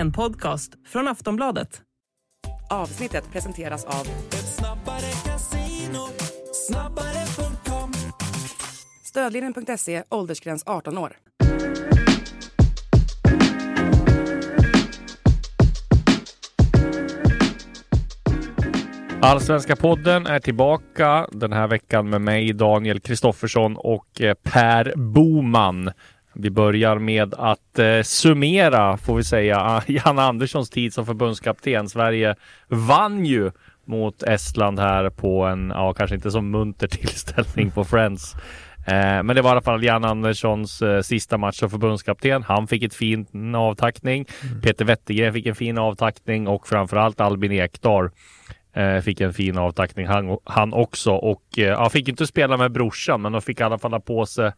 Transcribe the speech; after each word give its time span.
En 0.00 0.12
podcast 0.12 0.72
från 0.86 1.08
Aftonbladet. 1.08 1.82
Avsnittet 2.70 3.32
presenteras 3.32 3.84
av 3.84 4.06
Stödlinjen.se, 9.04 10.02
åldersgräns 10.08 10.62
18 10.66 10.98
år. 10.98 11.16
Allsvenska 19.22 19.76
podden 19.76 20.26
är 20.26 20.38
tillbaka 20.38 21.28
den 21.32 21.52
här 21.52 21.68
veckan 21.68 22.10
med 22.10 22.20
mig 22.20 22.52
Daniel 22.52 23.00
Kristoffersson 23.00 23.76
och 23.76 24.20
eh, 24.20 24.34
Per 24.34 24.92
Boman. 24.96 25.90
Vi 26.34 26.50
börjar 26.50 26.98
med 26.98 27.34
att 27.34 27.78
eh, 27.78 28.02
summera, 28.02 28.96
får 28.96 29.16
vi 29.16 29.24
säga, 29.24 29.82
Jan 29.86 30.18
Anderssons 30.18 30.70
tid 30.70 30.94
som 30.94 31.06
förbundskapten. 31.06 31.88
Sverige 31.88 32.34
vann 32.68 33.26
ju 33.26 33.50
mot 33.84 34.22
Estland 34.22 34.78
här 34.78 35.10
på 35.10 35.44
en, 35.44 35.72
ja 35.74 35.92
kanske 35.92 36.16
inte 36.16 36.30
så 36.30 36.40
munter 36.40 36.86
tillställning 36.90 37.70
på 37.70 37.84
Friends. 37.84 38.34
Eh, 38.86 39.22
men 39.22 39.26
det 39.26 39.42
var 39.42 39.50
i 39.50 39.52
alla 39.52 39.62
fall 39.62 39.84
Jan 39.84 40.04
Anderssons 40.04 40.82
eh, 40.82 41.00
sista 41.00 41.38
match 41.38 41.58
som 41.58 41.70
förbundskapten. 41.70 42.42
Han 42.42 42.66
fick 42.66 42.82
ett 42.82 42.94
fin 42.94 43.54
avtackning. 43.54 44.26
Mm. 44.42 44.60
Peter 44.60 44.84
Wettergren 44.84 45.32
fick 45.32 45.46
en 45.46 45.54
fin 45.54 45.78
avtackning 45.78 46.48
och 46.48 46.68
framförallt 46.68 47.20
Albin 47.20 47.52
Ekdal 47.52 48.10
Eh, 48.72 49.00
fick 49.00 49.20
en 49.20 49.32
fin 49.32 49.58
avtackning 49.58 50.06
han, 50.06 50.38
han 50.44 50.72
också 50.72 51.12
och 51.12 51.58
eh, 51.58 51.64
ja, 51.64 51.90
fick 51.90 52.08
inte 52.08 52.26
spela 52.26 52.56
med 52.56 52.72
brorsan 52.72 53.22
men 53.22 53.32
de 53.32 53.42
fick 53.42 53.60
i 53.60 53.62
alla 53.62 53.78
fall 53.78 53.92
ha 53.92 54.00
på 54.00 54.26
sig 54.26 54.52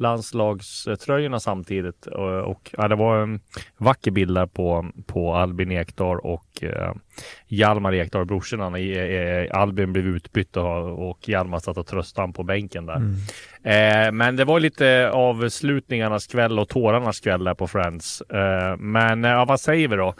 landslagströjorna 0.00 1.40
samtidigt 1.40 2.06
och, 2.06 2.50
och 2.50 2.70
ja, 2.78 2.88
det 2.88 2.94
var 2.94 3.22
en 3.22 3.40
vacker 3.76 4.10
bild 4.10 4.34
där 4.34 4.46
på, 4.46 4.90
på 5.06 5.34
Albin 5.34 5.72
Ekdal 5.72 6.18
och 6.18 6.62
eh, 6.62 6.92
Hjalmar 7.46 7.94
Ekdal, 7.94 8.24
brorsorna. 8.24 8.78
Eh, 8.78 9.60
Albin 9.60 9.92
blev 9.92 10.06
utbytt 10.06 10.56
och, 10.56 11.08
och 11.10 11.28
Hjalmar 11.28 11.58
satt 11.58 11.76
och 11.76 11.86
tröstade 11.86 12.22
honom 12.22 12.32
på 12.32 12.42
bänken 12.42 12.86
där. 12.86 12.96
Mm. 12.96 13.16
Eh, 13.62 14.12
men 14.12 14.36
det 14.36 14.44
var 14.44 14.60
lite 14.60 15.10
avslutningarnas 15.10 16.26
kväll 16.26 16.58
och 16.58 16.68
tårarnas 16.68 17.20
kväll 17.20 17.44
där 17.44 17.54
på 17.54 17.66
Friends. 17.66 18.20
Eh, 18.20 18.76
men 18.76 19.24
ja, 19.24 19.44
vad 19.44 19.60
säger 19.60 19.88
vi 19.88 19.96
då? 19.96 20.14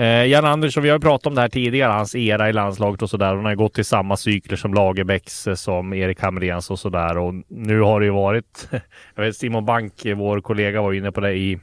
Eh, 0.00 0.26
Jan 0.26 0.44
Andersson, 0.44 0.82
vi 0.82 0.88
har 0.88 0.96
ju 0.96 1.00
pratat 1.00 1.26
om 1.26 1.34
det 1.34 1.40
här 1.40 1.48
tidigare, 1.48 1.92
hans 1.92 2.14
era 2.14 2.48
i 2.48 2.52
landslaget 2.52 3.02
och 3.02 3.10
sådär. 3.10 3.34
Han 3.34 3.44
har 3.44 3.54
gått 3.54 3.78
i 3.78 3.84
samma 3.84 4.16
cykler 4.16 4.56
som 4.56 4.74
Lagerbäcks, 4.74 5.46
eh, 5.46 5.54
som 5.54 5.92
Erik 5.92 6.20
Hamrens 6.20 6.70
och 6.70 6.78
sådär. 6.78 7.18
Och 7.18 7.34
nu 7.48 7.80
har 7.80 8.00
det 8.00 8.06
ju 8.06 8.12
varit, 8.12 8.68
jag 9.14 9.22
vet 9.22 9.36
Simon 9.36 9.64
Bank, 9.64 9.92
vår 10.16 10.40
kollega, 10.40 10.82
var 10.82 10.92
inne 10.92 11.12
på 11.12 11.20
det 11.20 11.32
i 11.32 11.58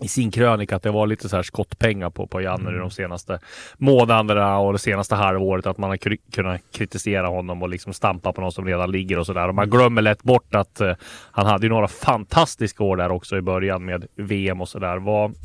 i 0.00 0.08
sin 0.08 0.30
krönika 0.30 0.76
att 0.76 0.82
det 0.82 0.90
var 0.90 1.06
lite 1.06 1.28
så 1.28 1.36
här 1.36 1.42
skottpengar 1.42 2.10
på, 2.10 2.26
på 2.26 2.40
Janne 2.40 2.68
mm. 2.68 2.80
de 2.80 2.90
senaste 2.90 3.38
månaderna 3.76 4.58
och 4.58 4.72
det 4.72 4.78
senaste 4.78 5.14
halvåret 5.14 5.66
att 5.66 5.78
man 5.78 5.90
har 5.90 6.30
kunnat 6.32 6.60
kritisera 6.72 7.26
honom 7.26 7.62
och 7.62 7.68
liksom 7.68 7.92
stampa 7.92 8.32
på 8.32 8.40
någon 8.40 8.52
som 8.52 8.66
redan 8.66 8.90
ligger 8.90 9.18
och 9.18 9.26
sådär. 9.26 9.48
Och 9.48 9.54
man 9.54 9.70
glömmer 9.70 10.02
lätt 10.02 10.22
bort 10.22 10.54
att 10.54 10.80
uh, 10.80 10.92
han 11.32 11.46
hade 11.46 11.66
ju 11.66 11.70
några 11.70 11.88
fantastiska 11.88 12.84
år 12.84 12.96
där 12.96 13.10
också 13.10 13.36
i 13.36 13.42
början 13.42 13.84
med 13.84 14.06
VM 14.16 14.60
och 14.60 14.68
sådär. 14.68 14.98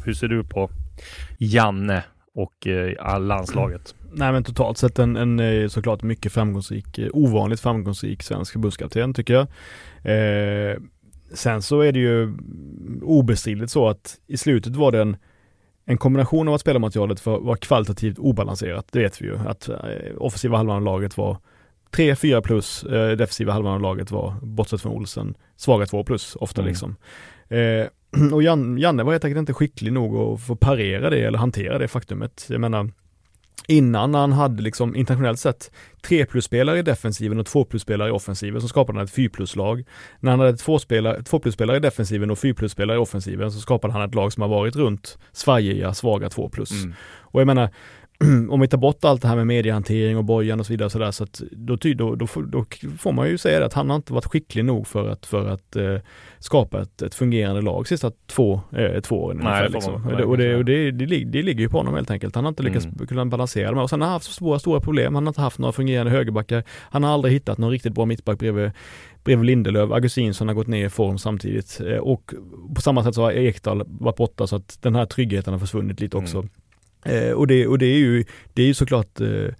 Hur 0.05 0.13
ser 0.13 0.27
du 0.27 0.43
på 0.43 0.69
Janne 1.37 2.03
och 2.35 2.67
eh, 2.67 3.19
landslaget. 3.19 3.95
Nej 4.13 4.31
men 4.31 4.43
totalt 4.43 4.77
sett 4.77 4.99
en, 4.99 5.15
en 5.15 5.39
eh, 5.39 5.67
såklart 5.67 6.03
mycket 6.03 6.33
framgångsrik, 6.33 6.97
eh, 6.97 7.09
ovanligt 7.13 7.59
framgångsrik 7.59 8.23
svensk 8.23 8.55
busskapten 8.55 9.13
tycker 9.13 9.33
jag. 9.33 9.47
Eh, 10.03 10.77
sen 11.33 11.61
så 11.61 11.81
är 11.81 11.91
det 11.91 11.99
ju 11.99 12.33
obestridligt 13.01 13.71
så 13.71 13.87
att 13.89 14.17
i 14.27 14.37
slutet 14.37 14.75
var 14.75 14.91
det 14.91 15.01
en, 15.01 15.17
en 15.85 15.97
kombination 15.97 16.47
av 16.47 16.53
att 16.53 16.61
spelarmaterialet 16.61 17.25
var, 17.25 17.39
var 17.39 17.55
kvalitativt 17.55 18.19
obalanserat. 18.19 18.87
Det 18.91 18.99
vet 18.99 19.21
vi 19.21 19.25
ju 19.25 19.37
att 19.47 19.69
eh, 19.69 19.75
offensiva 20.17 20.57
halvan 20.57 20.75
av 20.75 20.83
laget 20.83 21.17
var 21.17 21.37
3-4 21.91 22.41
plus, 22.41 22.83
eh, 22.83 23.17
defensiva 23.17 23.53
halvan 23.53 23.73
av 23.73 23.81
laget 23.81 24.11
var, 24.11 24.35
bortsett 24.41 24.81
från 24.81 24.91
Olsen, 24.91 25.35
svaga 25.55 25.85
2 25.85 26.03
plus 26.03 26.35
ofta 26.35 26.61
mm. 26.61 26.69
liksom. 26.69 26.95
Eh, 27.49 27.87
och 28.33 28.43
Jan, 28.43 28.77
Janne 28.77 29.03
var 29.03 29.11
helt 29.11 29.25
enkelt 29.25 29.39
inte 29.39 29.53
skicklig 29.53 29.93
nog 29.93 30.15
att 30.15 30.41
få 30.41 30.55
parera 30.55 31.09
det 31.09 31.21
eller 31.21 31.37
hantera 31.37 31.77
det 31.77 31.87
faktumet. 31.87 32.45
Jag 32.49 32.61
menar, 32.61 32.89
innan 33.67 34.13
han 34.13 34.31
hade 34.31 34.63
liksom 34.63 34.95
internationellt 34.95 35.39
sett 35.39 35.71
3 36.01 36.25
plus-spelare 36.25 36.79
i 36.79 36.81
defensiven 36.81 37.39
och 37.39 37.45
2 37.45 37.65
plus-spelare 37.65 38.09
i 38.09 38.11
offensiven 38.11 38.61
så 38.61 38.67
skapade 38.67 38.99
han 38.99 39.05
ett 39.05 39.13
4 39.13 39.29
plus-lag. 39.33 39.83
När 40.19 40.31
han 40.31 40.39
hade 40.39 40.57
2 40.57 41.39
plus-spelare 41.39 41.77
i 41.77 41.79
defensiven 41.79 42.31
och 42.31 42.39
4 42.39 42.53
plus-spelare 42.53 42.97
i 42.97 42.99
offensiven 42.99 43.51
så 43.51 43.59
skapade 43.59 43.93
han 43.93 44.01
ett 44.01 44.15
lag 44.15 44.33
som 44.33 44.41
har 44.41 44.49
varit 44.49 44.75
runt 44.75 45.17
svajiga, 45.31 45.93
svaga 45.93 46.29
2 46.29 46.49
plus. 46.49 46.71
Mm. 46.71 46.93
Och 47.21 47.41
jag 47.41 47.47
menar, 47.47 47.69
om 48.49 48.59
vi 48.59 48.67
tar 48.67 48.77
bort 48.77 49.05
allt 49.05 49.21
det 49.21 49.27
här 49.27 49.35
med 49.35 49.47
mediehantering 49.47 50.17
och 50.17 50.23
Bojan 50.23 50.59
och 50.59 50.65
så 50.65 50.73
vidare 50.73 50.89
så, 50.89 50.99
där, 50.99 51.11
så 51.11 51.23
att 51.23 51.41
då, 51.51 51.75
då, 51.75 52.15
då, 52.15 52.27
då, 52.47 52.65
får 52.99 53.11
man 53.11 53.29
ju 53.29 53.37
säga 53.37 53.65
att 53.65 53.73
han 53.73 53.89
har 53.89 53.95
inte 53.95 54.13
varit 54.13 54.25
skicklig 54.25 54.65
nog 54.65 54.87
för 54.87 55.09
att, 55.09 55.25
för 55.25 55.49
att 55.49 55.75
eh, 55.75 55.95
skapa 56.39 56.81
ett, 56.81 57.01
ett 57.01 57.15
fungerande 57.15 57.61
lag 57.61 57.87
sista 57.87 58.11
två, 58.27 58.61
eh, 58.71 59.01
två 59.01 59.23
åren 59.23 59.37
Nej, 59.37 59.45
ungefär. 59.45 59.69
Liksom. 59.69 60.01
Man, 60.01 60.11
och, 60.11 60.17
det, 60.17 60.25
och, 60.25 60.37
det, 60.37 60.63
det, 60.63 60.91
det, 60.91 61.23
det, 61.23 61.41
ligger 61.41 61.61
ju 61.61 61.69
på 61.69 61.77
honom 61.77 61.93
helt 61.93 62.11
enkelt. 62.11 62.35
Han 62.35 62.43
har 62.43 62.49
inte 62.49 62.63
lyckats 62.63 62.85
mm. 62.85 63.07
kunna 63.07 63.25
balansera 63.25 63.69
de 63.69 63.75
här. 63.75 63.83
Och 63.83 63.89
sen 63.89 64.01
har 64.01 64.07
han 64.07 64.13
haft 64.13 64.31
stora, 64.31 64.59
stora 64.59 64.79
problem. 64.79 65.15
Han 65.15 65.25
har 65.25 65.31
inte 65.31 65.41
haft 65.41 65.59
några 65.59 65.71
fungerande 65.71 66.11
högerbackar. 66.11 66.63
Han 66.69 67.03
har 67.03 67.13
aldrig 67.13 67.33
hittat 67.33 67.57
någon 67.57 67.71
riktigt 67.71 67.93
bra 67.93 68.05
mittback 68.05 68.39
bredvid 68.39 68.71
bredvid 69.23 69.45
Lindelöf. 69.45 69.91
Augustinsson 69.91 70.47
har 70.47 70.55
gått 70.55 70.67
ner 70.67 70.85
i 70.85 70.89
form 70.89 71.17
samtidigt 71.17 71.81
eh, 71.85 71.97
och 71.97 72.33
på 72.75 72.81
samma 72.81 73.03
sätt 73.03 73.15
så 73.15 73.21
har 73.21 73.31
Ekdal 73.31 73.83
varit 73.87 74.15
borta 74.15 74.47
så 74.47 74.55
att 74.55 74.77
den 74.81 74.95
här 74.95 75.05
tryggheten 75.05 75.53
har 75.53 75.59
försvunnit 75.59 75.99
lite 75.99 76.17
också. 76.17 76.37
Mm. 76.37 76.49
Eh, 77.05 77.31
och, 77.31 77.47
det, 77.47 77.67
och 77.67 77.77
det 77.77 77.85
är 77.85 77.97
ju, 77.97 78.25
det 78.53 78.61
är 78.61 78.65
ju 78.65 78.73
såklart 78.73 79.21
eh, 79.21 79.53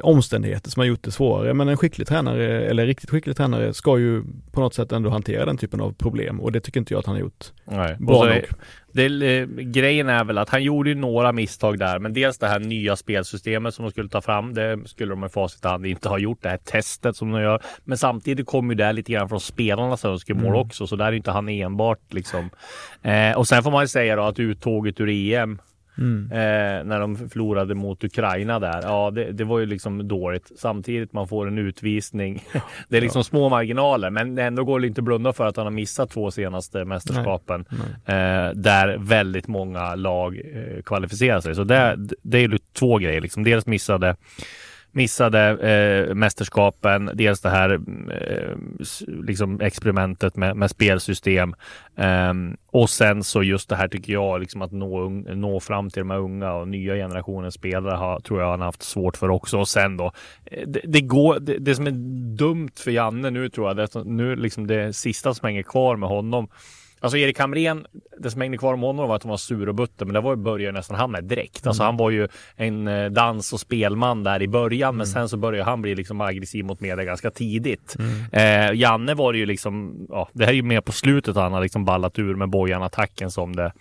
omständigheter 0.00 0.70
som 0.70 0.80
har 0.80 0.86
gjort 0.86 1.02
det 1.02 1.10
svårare. 1.10 1.54
Men 1.54 1.68
en 1.68 1.76
skicklig 1.76 2.08
tränare, 2.08 2.66
eller 2.66 2.82
en 2.82 2.86
riktigt 2.86 3.10
skicklig 3.10 3.36
tränare, 3.36 3.74
ska 3.74 3.98
ju 3.98 4.22
på 4.52 4.60
något 4.60 4.74
sätt 4.74 4.92
ändå 4.92 5.10
hantera 5.10 5.46
den 5.46 5.56
typen 5.56 5.80
av 5.80 5.92
problem 5.92 6.40
och 6.40 6.52
det 6.52 6.60
tycker 6.60 6.80
inte 6.80 6.94
jag 6.94 6.98
att 6.98 7.06
han 7.06 7.14
har 7.14 7.20
gjort 7.20 7.52
Nej. 7.64 7.96
bra 7.98 8.24
nog. 8.24 8.44
Det, 8.92 9.08
det, 9.08 9.46
grejen 9.62 10.08
är 10.08 10.24
väl 10.24 10.38
att 10.38 10.48
han 10.48 10.62
gjorde 10.62 10.90
ju 10.90 10.94
några 10.94 11.32
misstag 11.32 11.78
där, 11.78 11.98
men 11.98 12.12
dels 12.12 12.38
det 12.38 12.46
här 12.46 12.58
nya 12.58 12.96
spelsystemet 12.96 13.74
som 13.74 13.84
de 13.84 13.90
skulle 13.90 14.08
ta 14.08 14.20
fram. 14.20 14.54
Det 14.54 14.80
skulle 14.86 15.12
de 15.12 15.20
med 15.20 15.32
facit 15.32 15.64
hand 15.64 15.86
inte 15.86 16.08
ha 16.08 16.18
gjort. 16.18 16.42
Det 16.42 16.48
här 16.48 16.56
testet 16.56 17.16
som 17.16 17.30
de 17.30 17.42
gör. 17.42 17.62
Men 17.84 17.98
samtidigt 17.98 18.46
kommer 18.46 18.74
ju 18.74 18.76
det 18.76 18.92
lite 18.92 19.12
grann 19.12 19.28
från 19.28 19.40
spelarnas 19.40 20.04
önskemål 20.04 20.46
mm. 20.46 20.60
också, 20.60 20.86
så 20.86 20.96
där 20.96 21.06
är 21.06 21.12
inte 21.12 21.30
han 21.30 21.48
enbart 21.48 22.12
liksom. 22.12 22.50
Eh, 23.02 23.36
och 23.36 23.48
sen 23.48 23.62
får 23.62 23.70
man 23.70 23.84
ju 23.84 23.88
säga 23.88 24.16
då 24.16 24.22
att 24.22 24.38
uttåget 24.38 25.00
ur 25.00 25.08
EM 25.08 25.58
Mm. 25.98 26.32
Eh, 26.32 26.84
när 26.84 27.00
de 27.00 27.16
förlorade 27.16 27.74
mot 27.74 28.04
Ukraina 28.04 28.58
där. 28.58 28.82
Ja, 28.82 29.10
det, 29.10 29.32
det, 29.32 29.44
var 29.44 29.58
ju 29.58 29.66
liksom 29.66 30.08
dåligt. 30.08 30.52
Samtidigt 30.56 31.12
man 31.12 31.28
får 31.28 31.48
en 31.48 31.58
utvisning. 31.58 32.44
det 32.88 32.96
är 32.96 33.00
liksom 33.00 33.20
ja. 33.20 33.24
små 33.24 33.48
marginaler, 33.48 34.10
men 34.10 34.38
ändå 34.38 34.64
går 34.64 34.80
det 34.80 34.86
inte 34.86 35.00
att 35.00 35.04
blunda 35.04 35.32
för 35.32 35.46
att 35.46 35.56
han 35.56 35.66
har 35.66 35.70
missat 35.70 36.10
två 36.10 36.30
senaste 36.30 36.84
mästerskapen 36.84 37.64
Nej. 37.68 37.80
Nej. 38.06 38.46
Eh, 38.46 38.52
där 38.54 38.96
väldigt 38.98 39.48
många 39.48 39.94
lag 39.94 40.36
eh, 40.36 40.82
kvalificerar 40.82 41.40
sig. 41.40 41.54
Så 41.54 41.64
det, 41.64 41.96
det 42.22 42.38
är 42.38 42.48
ju 42.48 42.58
två 42.72 42.98
grejer. 42.98 43.20
Liksom. 43.20 43.44
Dels 43.44 43.66
missade 43.66 44.16
missade 44.98 45.40
eh, 45.48 46.14
mästerskapen, 46.14 47.10
dels 47.14 47.40
det 47.40 47.50
här 47.50 47.80
eh, 48.10 48.56
liksom 49.06 49.60
experimentet 49.60 50.36
med, 50.36 50.56
med 50.56 50.70
spelsystem 50.70 51.54
eh, 51.96 52.32
och 52.70 52.90
sen 52.90 53.24
så 53.24 53.42
just 53.42 53.68
det 53.68 53.76
här 53.76 53.88
tycker 53.88 54.12
jag, 54.12 54.40
liksom 54.40 54.62
att 54.62 54.72
nå, 54.72 55.08
nå 55.34 55.60
fram 55.60 55.90
till 55.90 56.00
de 56.00 56.10
här 56.10 56.18
unga 56.18 56.52
och 56.52 56.68
nya 56.68 56.94
generationens 56.94 57.54
spelare 57.54 57.96
har, 57.96 58.20
tror 58.20 58.40
jag 58.40 58.50
han 58.50 58.60
har 58.60 58.66
haft 58.66 58.82
svårt 58.82 59.16
för 59.16 59.30
också. 59.30 59.58
Och 59.58 59.68
sen 59.68 59.96
då, 59.96 60.12
eh, 60.44 60.68
det, 60.68 60.80
det 60.84 61.00
går, 61.00 61.40
det, 61.40 61.58
det, 61.58 61.74
som 61.74 61.86
är 61.86 61.90
dumt 62.36 62.74
för 62.76 62.90
Janne 62.90 63.30
nu 63.30 63.48
tror 63.48 63.68
jag, 63.68 63.76
det, 63.76 64.04
nu 64.04 64.36
liksom 64.36 64.66
det 64.66 64.92
sista 64.92 65.34
som 65.34 65.46
hänger 65.46 65.62
kvar 65.62 65.96
med 65.96 66.08
honom 66.08 66.48
Alltså 67.00 67.18
Erik 67.18 67.38
Hamrén, 67.38 67.86
det 68.18 68.30
som 68.30 68.40
hängde 68.40 68.58
kvar 68.58 68.74
om 68.74 68.82
honom 68.82 69.08
var 69.08 69.16
att 69.16 69.22
han 69.22 69.30
var 69.30 69.36
sur 69.36 69.68
och 69.68 69.74
butter, 69.74 70.04
men 70.04 70.14
det 70.14 70.20
var 70.20 70.32
ju 70.32 70.36
började 70.36 70.78
nästan 70.78 70.96
han 70.96 71.10
med 71.10 71.24
direkt. 71.24 71.66
Alltså 71.66 71.82
mm. 71.82 71.86
han 71.86 71.96
var 71.96 72.10
ju 72.10 72.28
en 72.56 72.88
eh, 72.88 73.10
dans 73.10 73.52
och 73.52 73.60
spelman 73.60 74.24
där 74.24 74.42
i 74.42 74.48
början, 74.48 74.96
men 74.96 75.06
mm. 75.06 75.12
sen 75.12 75.28
så 75.28 75.36
började 75.36 75.64
han 75.64 75.82
bli 75.82 75.94
liksom 75.94 76.20
aggressiv 76.20 76.64
mot 76.64 76.80
media 76.80 77.04
ganska 77.04 77.30
tidigt. 77.30 77.96
Mm. 77.98 78.70
Eh, 78.72 78.80
Janne 78.80 79.14
var 79.14 79.32
det 79.32 79.38
ju 79.38 79.46
liksom, 79.46 80.06
ja, 80.08 80.28
det 80.32 80.44
här 80.44 80.52
är 80.52 80.56
ju 80.56 80.62
mer 80.62 80.80
på 80.80 80.92
slutet 80.92 81.36
han 81.36 81.52
har 81.52 81.62
liksom 81.62 81.84
ballat 81.84 82.18
ur 82.18 82.34
med 82.34 82.48
Bojan-attacken 82.48 83.30
som 83.30 83.56
det, 83.56 83.72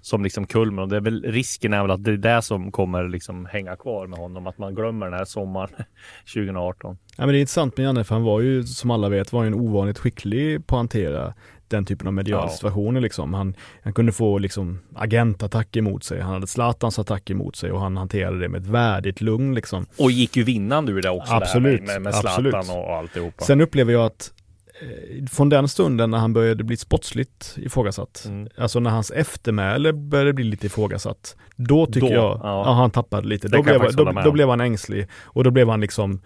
som 0.00 0.24
liksom 0.24 0.46
kulmen 0.46 0.78
och 0.78 0.88
det 0.88 0.96
är 0.96 1.00
väl 1.00 1.22
risken 1.22 1.72
är 1.72 1.82
väl 1.82 1.90
att 1.90 2.04
det 2.04 2.12
är 2.12 2.16
det 2.16 2.42
som 2.42 2.72
kommer 2.72 3.08
liksom 3.08 3.46
hänga 3.46 3.76
kvar 3.76 4.06
med 4.06 4.18
honom, 4.18 4.46
att 4.46 4.58
man 4.58 4.74
glömmer 4.74 5.06
den 5.06 5.18
här 5.18 5.24
sommaren 5.24 5.70
2018. 6.34 6.98
Ja 7.16 7.26
men 7.26 7.28
det 7.28 7.38
är 7.38 7.40
intressant 7.40 7.76
med 7.76 7.84
Janne, 7.84 8.04
för 8.04 8.14
han 8.14 8.24
var 8.24 8.40
ju 8.40 8.64
som 8.64 8.90
alla 8.90 9.08
vet 9.08 9.32
var 9.32 9.42
ju 9.42 9.46
en 9.46 9.54
ovanligt 9.54 9.98
skicklig 9.98 10.66
på 10.66 10.76
att 10.76 10.78
hantera 10.78 11.34
den 11.68 11.84
typen 11.84 12.06
av 12.06 12.12
mediala 12.12 12.44
ja. 12.44 12.48
situationer 12.48 13.00
liksom. 13.00 13.34
Han, 13.34 13.54
han 13.82 13.92
kunde 13.92 14.12
få 14.12 14.38
liksom 14.38 14.78
agentattacker 14.94 15.80
emot 15.80 16.04
sig, 16.04 16.20
han 16.20 16.32
hade 16.32 16.46
Zlatans 16.46 16.98
attack 16.98 17.30
emot 17.30 17.56
sig 17.56 17.72
och 17.72 17.80
han 17.80 17.96
hanterade 17.96 18.38
det 18.40 18.48
med 18.48 18.60
ett 18.60 18.66
värdigt 18.66 19.20
lugn 19.20 19.54
liksom. 19.54 19.86
Och 19.98 20.10
gick 20.10 20.36
ju 20.36 20.42
vinnande 20.42 20.92
ur 20.92 21.02
det 21.02 21.10
också 21.10 21.34
absolut, 21.34 21.82
med, 21.82 22.02
med 22.02 22.14
Zlatan 22.14 22.54
absolut. 22.54 22.84
och 22.84 22.96
alltihopa. 22.96 23.44
Sen 23.44 23.60
upplever 23.60 23.92
jag 23.92 24.04
att 24.06 24.32
eh, 24.80 25.26
från 25.30 25.48
den 25.48 25.68
stunden 25.68 26.10
när 26.10 26.18
han 26.18 26.32
började 26.32 26.64
bli 26.64 26.76
sportsligt 26.76 27.54
ifrågasatt, 27.56 28.24
Mm. 28.26 28.48
alltså 28.56 28.80
när 28.80 28.90
hans 28.90 29.10
eftermäle 29.10 29.92
började 29.92 30.32
bli 30.32 30.44
lite 30.44 30.66
ifrågasatt, 30.66 31.36
då 31.56 31.86
tycker 31.86 32.00
Då, 32.00 32.14
jag, 32.14 32.40
ja. 32.42 32.62
ja. 32.66 32.72
han 32.72 32.90
tappade 32.90 33.28
lite. 33.28 33.48
Då 33.48 33.62
blev, 33.62 33.96
då, 33.96 34.12
då 34.24 34.32
blev 34.32 34.48
han 34.48 34.60
ängslig 34.60 35.08
och 35.12 35.44
då 35.44 35.50
blev 35.50 35.68
han 35.68 35.80
liksom 35.80 36.20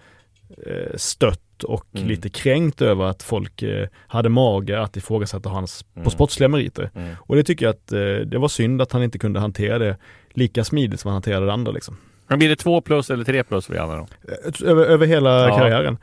stött 0.96 1.40
och 1.64 1.86
Mm. 1.96 2.08
lite 2.08 2.28
kränkt 2.28 2.82
över 2.82 3.04
att 3.04 3.22
folk 3.22 3.62
eh, 3.62 3.88
hade 4.06 4.28
mage 4.28 4.80
att 4.80 4.96
ifrågasätta 4.96 5.48
hans 5.48 5.84
Mm. 5.94 6.04
på 6.04 6.10
sportsliga 6.10 6.48
meriter. 6.48 6.90
Mm. 6.94 7.14
Och 7.20 7.36
det 7.36 7.42
tycker 7.44 7.66
jag 7.66 7.70
att 7.70 7.92
eh, 7.92 7.98
det 8.26 8.38
var 8.38 8.48
synd 8.48 8.82
att 8.82 8.92
han 8.92 9.02
inte 9.02 9.18
kunde 9.18 9.40
hantera 9.40 9.78
det 9.78 9.96
lika 10.32 10.64
smidigt 10.64 11.00
som 11.00 11.08
han 11.08 11.14
hanterade 11.14 11.46
det 11.46 11.52
andra 11.52 11.72
liksom. 11.72 11.96
Men 12.26 12.38
blir 12.38 12.48
det 12.48 12.56
två 12.56 12.80
plus 12.80 13.10
eller 13.10 13.24
tre 13.24 13.42
plus 13.44 13.66
för 13.66 13.74
Janne 13.74 13.96
då? 13.96 14.06
Eh, 14.32 14.70
Över, 14.70 14.84
över 14.84 15.06
hela 15.06 15.48
Ja. 15.48 15.58
karriären. 15.58 15.98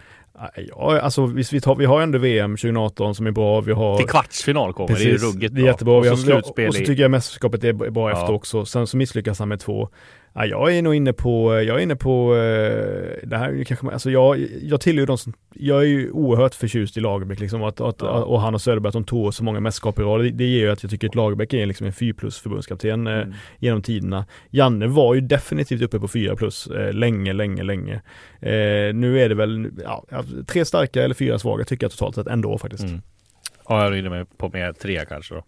Ja, 0.70 1.00
alltså 1.00 1.26
vi, 1.26 1.44
vi, 1.52 1.62
tar, 1.62 1.76
vi 1.76 1.86
har 1.86 2.02
ändå 2.02 2.18
VM 2.18 2.58
2018 2.58 3.16
som 3.16 3.28
är 3.28 3.32
bra, 3.32 3.62
vi 3.62 3.72
har 3.72 3.98
Till 3.98 4.08
kvartsfinal 4.08 4.74
kommer, 4.74 4.96
det 5.00 5.12
är 5.12 5.18
ruggigt 5.18 5.56
det 5.56 5.62
är 5.62 5.66
jättebra. 5.66 5.94
Och 5.98 6.06
Vi 6.06 6.10
så 6.10 6.16
har, 6.16 6.22
slutspel 6.24 6.68
och 6.68 6.74
så 6.76 6.80
tycker 6.86 7.02
jag 7.02 7.12
mästerskapet 7.12 7.64
är 7.64 7.74
bra 7.74 8.10
Ja. 8.12 8.22
efter 8.22 8.34
också. 8.34 8.66
Sen 8.66 8.88
så 8.88 8.98
misslyckas 8.98 9.40
han 9.40 9.48
med 9.50 9.60
två. 9.60 9.90
Ja, 10.40 10.46
jag 10.46 10.78
är 10.78 10.82
nog 10.82 10.96
inne 10.96 11.14
på, 11.14 11.62
jag 11.62 11.78
är 11.78 11.80
inne 11.80 11.96
på, 11.96 12.36
eh, 12.36 13.28
det 13.28 13.38
här 13.38 13.64
kanske, 13.64 13.88
alltså 13.92 14.12
jag, 14.12 14.48
jag 14.62 14.82
tillhör 14.82 15.06
de 15.06 15.18
som, 15.18 15.34
jag 15.54 15.80
är 15.82 15.86
ju 15.86 16.12
oerhört 16.12 16.56
förtjust 16.56 16.98
i 16.98 17.00
Lagerbäck 17.00 17.40
liksom 17.40 17.64
att, 17.64 17.82
att, 17.82 17.96
Ja. 18.02 18.24
och 18.24 18.42
han 18.42 18.54
och 18.56 18.62
Söderberg 18.62 18.88
att 18.90 18.94
de 18.94 19.04
tog 19.04 19.34
så 19.34 19.44
många 19.44 19.60
mästerskap 19.60 20.00
i 20.00 20.02
rad. 20.02 20.22
Det, 20.22 20.30
det 20.30 20.44
ger 20.44 20.60
ju 20.60 20.72
att 20.72 20.84
jag 20.84 20.90
tycker 20.90 21.08
att 21.08 21.16
Lagerbäck 21.16 21.54
är 21.54 21.66
liksom 21.66 21.88
en 21.88 21.94
4 21.94 22.14
plus 22.18 22.40
förbundskapten 22.40 23.08
eh, 23.08 23.14
Mm. 23.18 23.34
genom 23.60 23.82
tiderna. 23.82 24.26
Janne 24.50 24.88
var 24.88 25.16
ju 25.16 25.22
definitivt 25.22 25.82
uppe 25.82 26.00
på 26.00 26.08
4 26.08 26.36
plus 26.36 26.68
eh, 26.68 26.94
länge, 26.94 27.34
länge, 27.34 27.64
länge. 27.64 27.94
Eh, 28.42 28.94
nu 28.96 29.20
är 29.22 29.30
det 29.30 29.36
väl, 29.36 29.70
ja, 29.84 30.06
tre 30.48 30.66
starka 30.66 31.04
eller 31.04 31.16
fyra 31.16 31.40
svaga 31.40 31.66
tycker 31.66 31.84
jag 31.84 31.92
totalt 31.92 32.16
sett 32.16 32.28
ändå 32.28 32.58
faktiskt. 32.58 32.84
Mm. 32.84 33.02
Ja, 33.70 33.84
jag 33.84 33.94
är 33.94 33.98
inne 34.00 34.10
med 34.10 34.38
på 34.38 34.50
med 34.50 34.80
tre 34.80 35.06
kanske 35.10 35.34
då. 35.36 35.44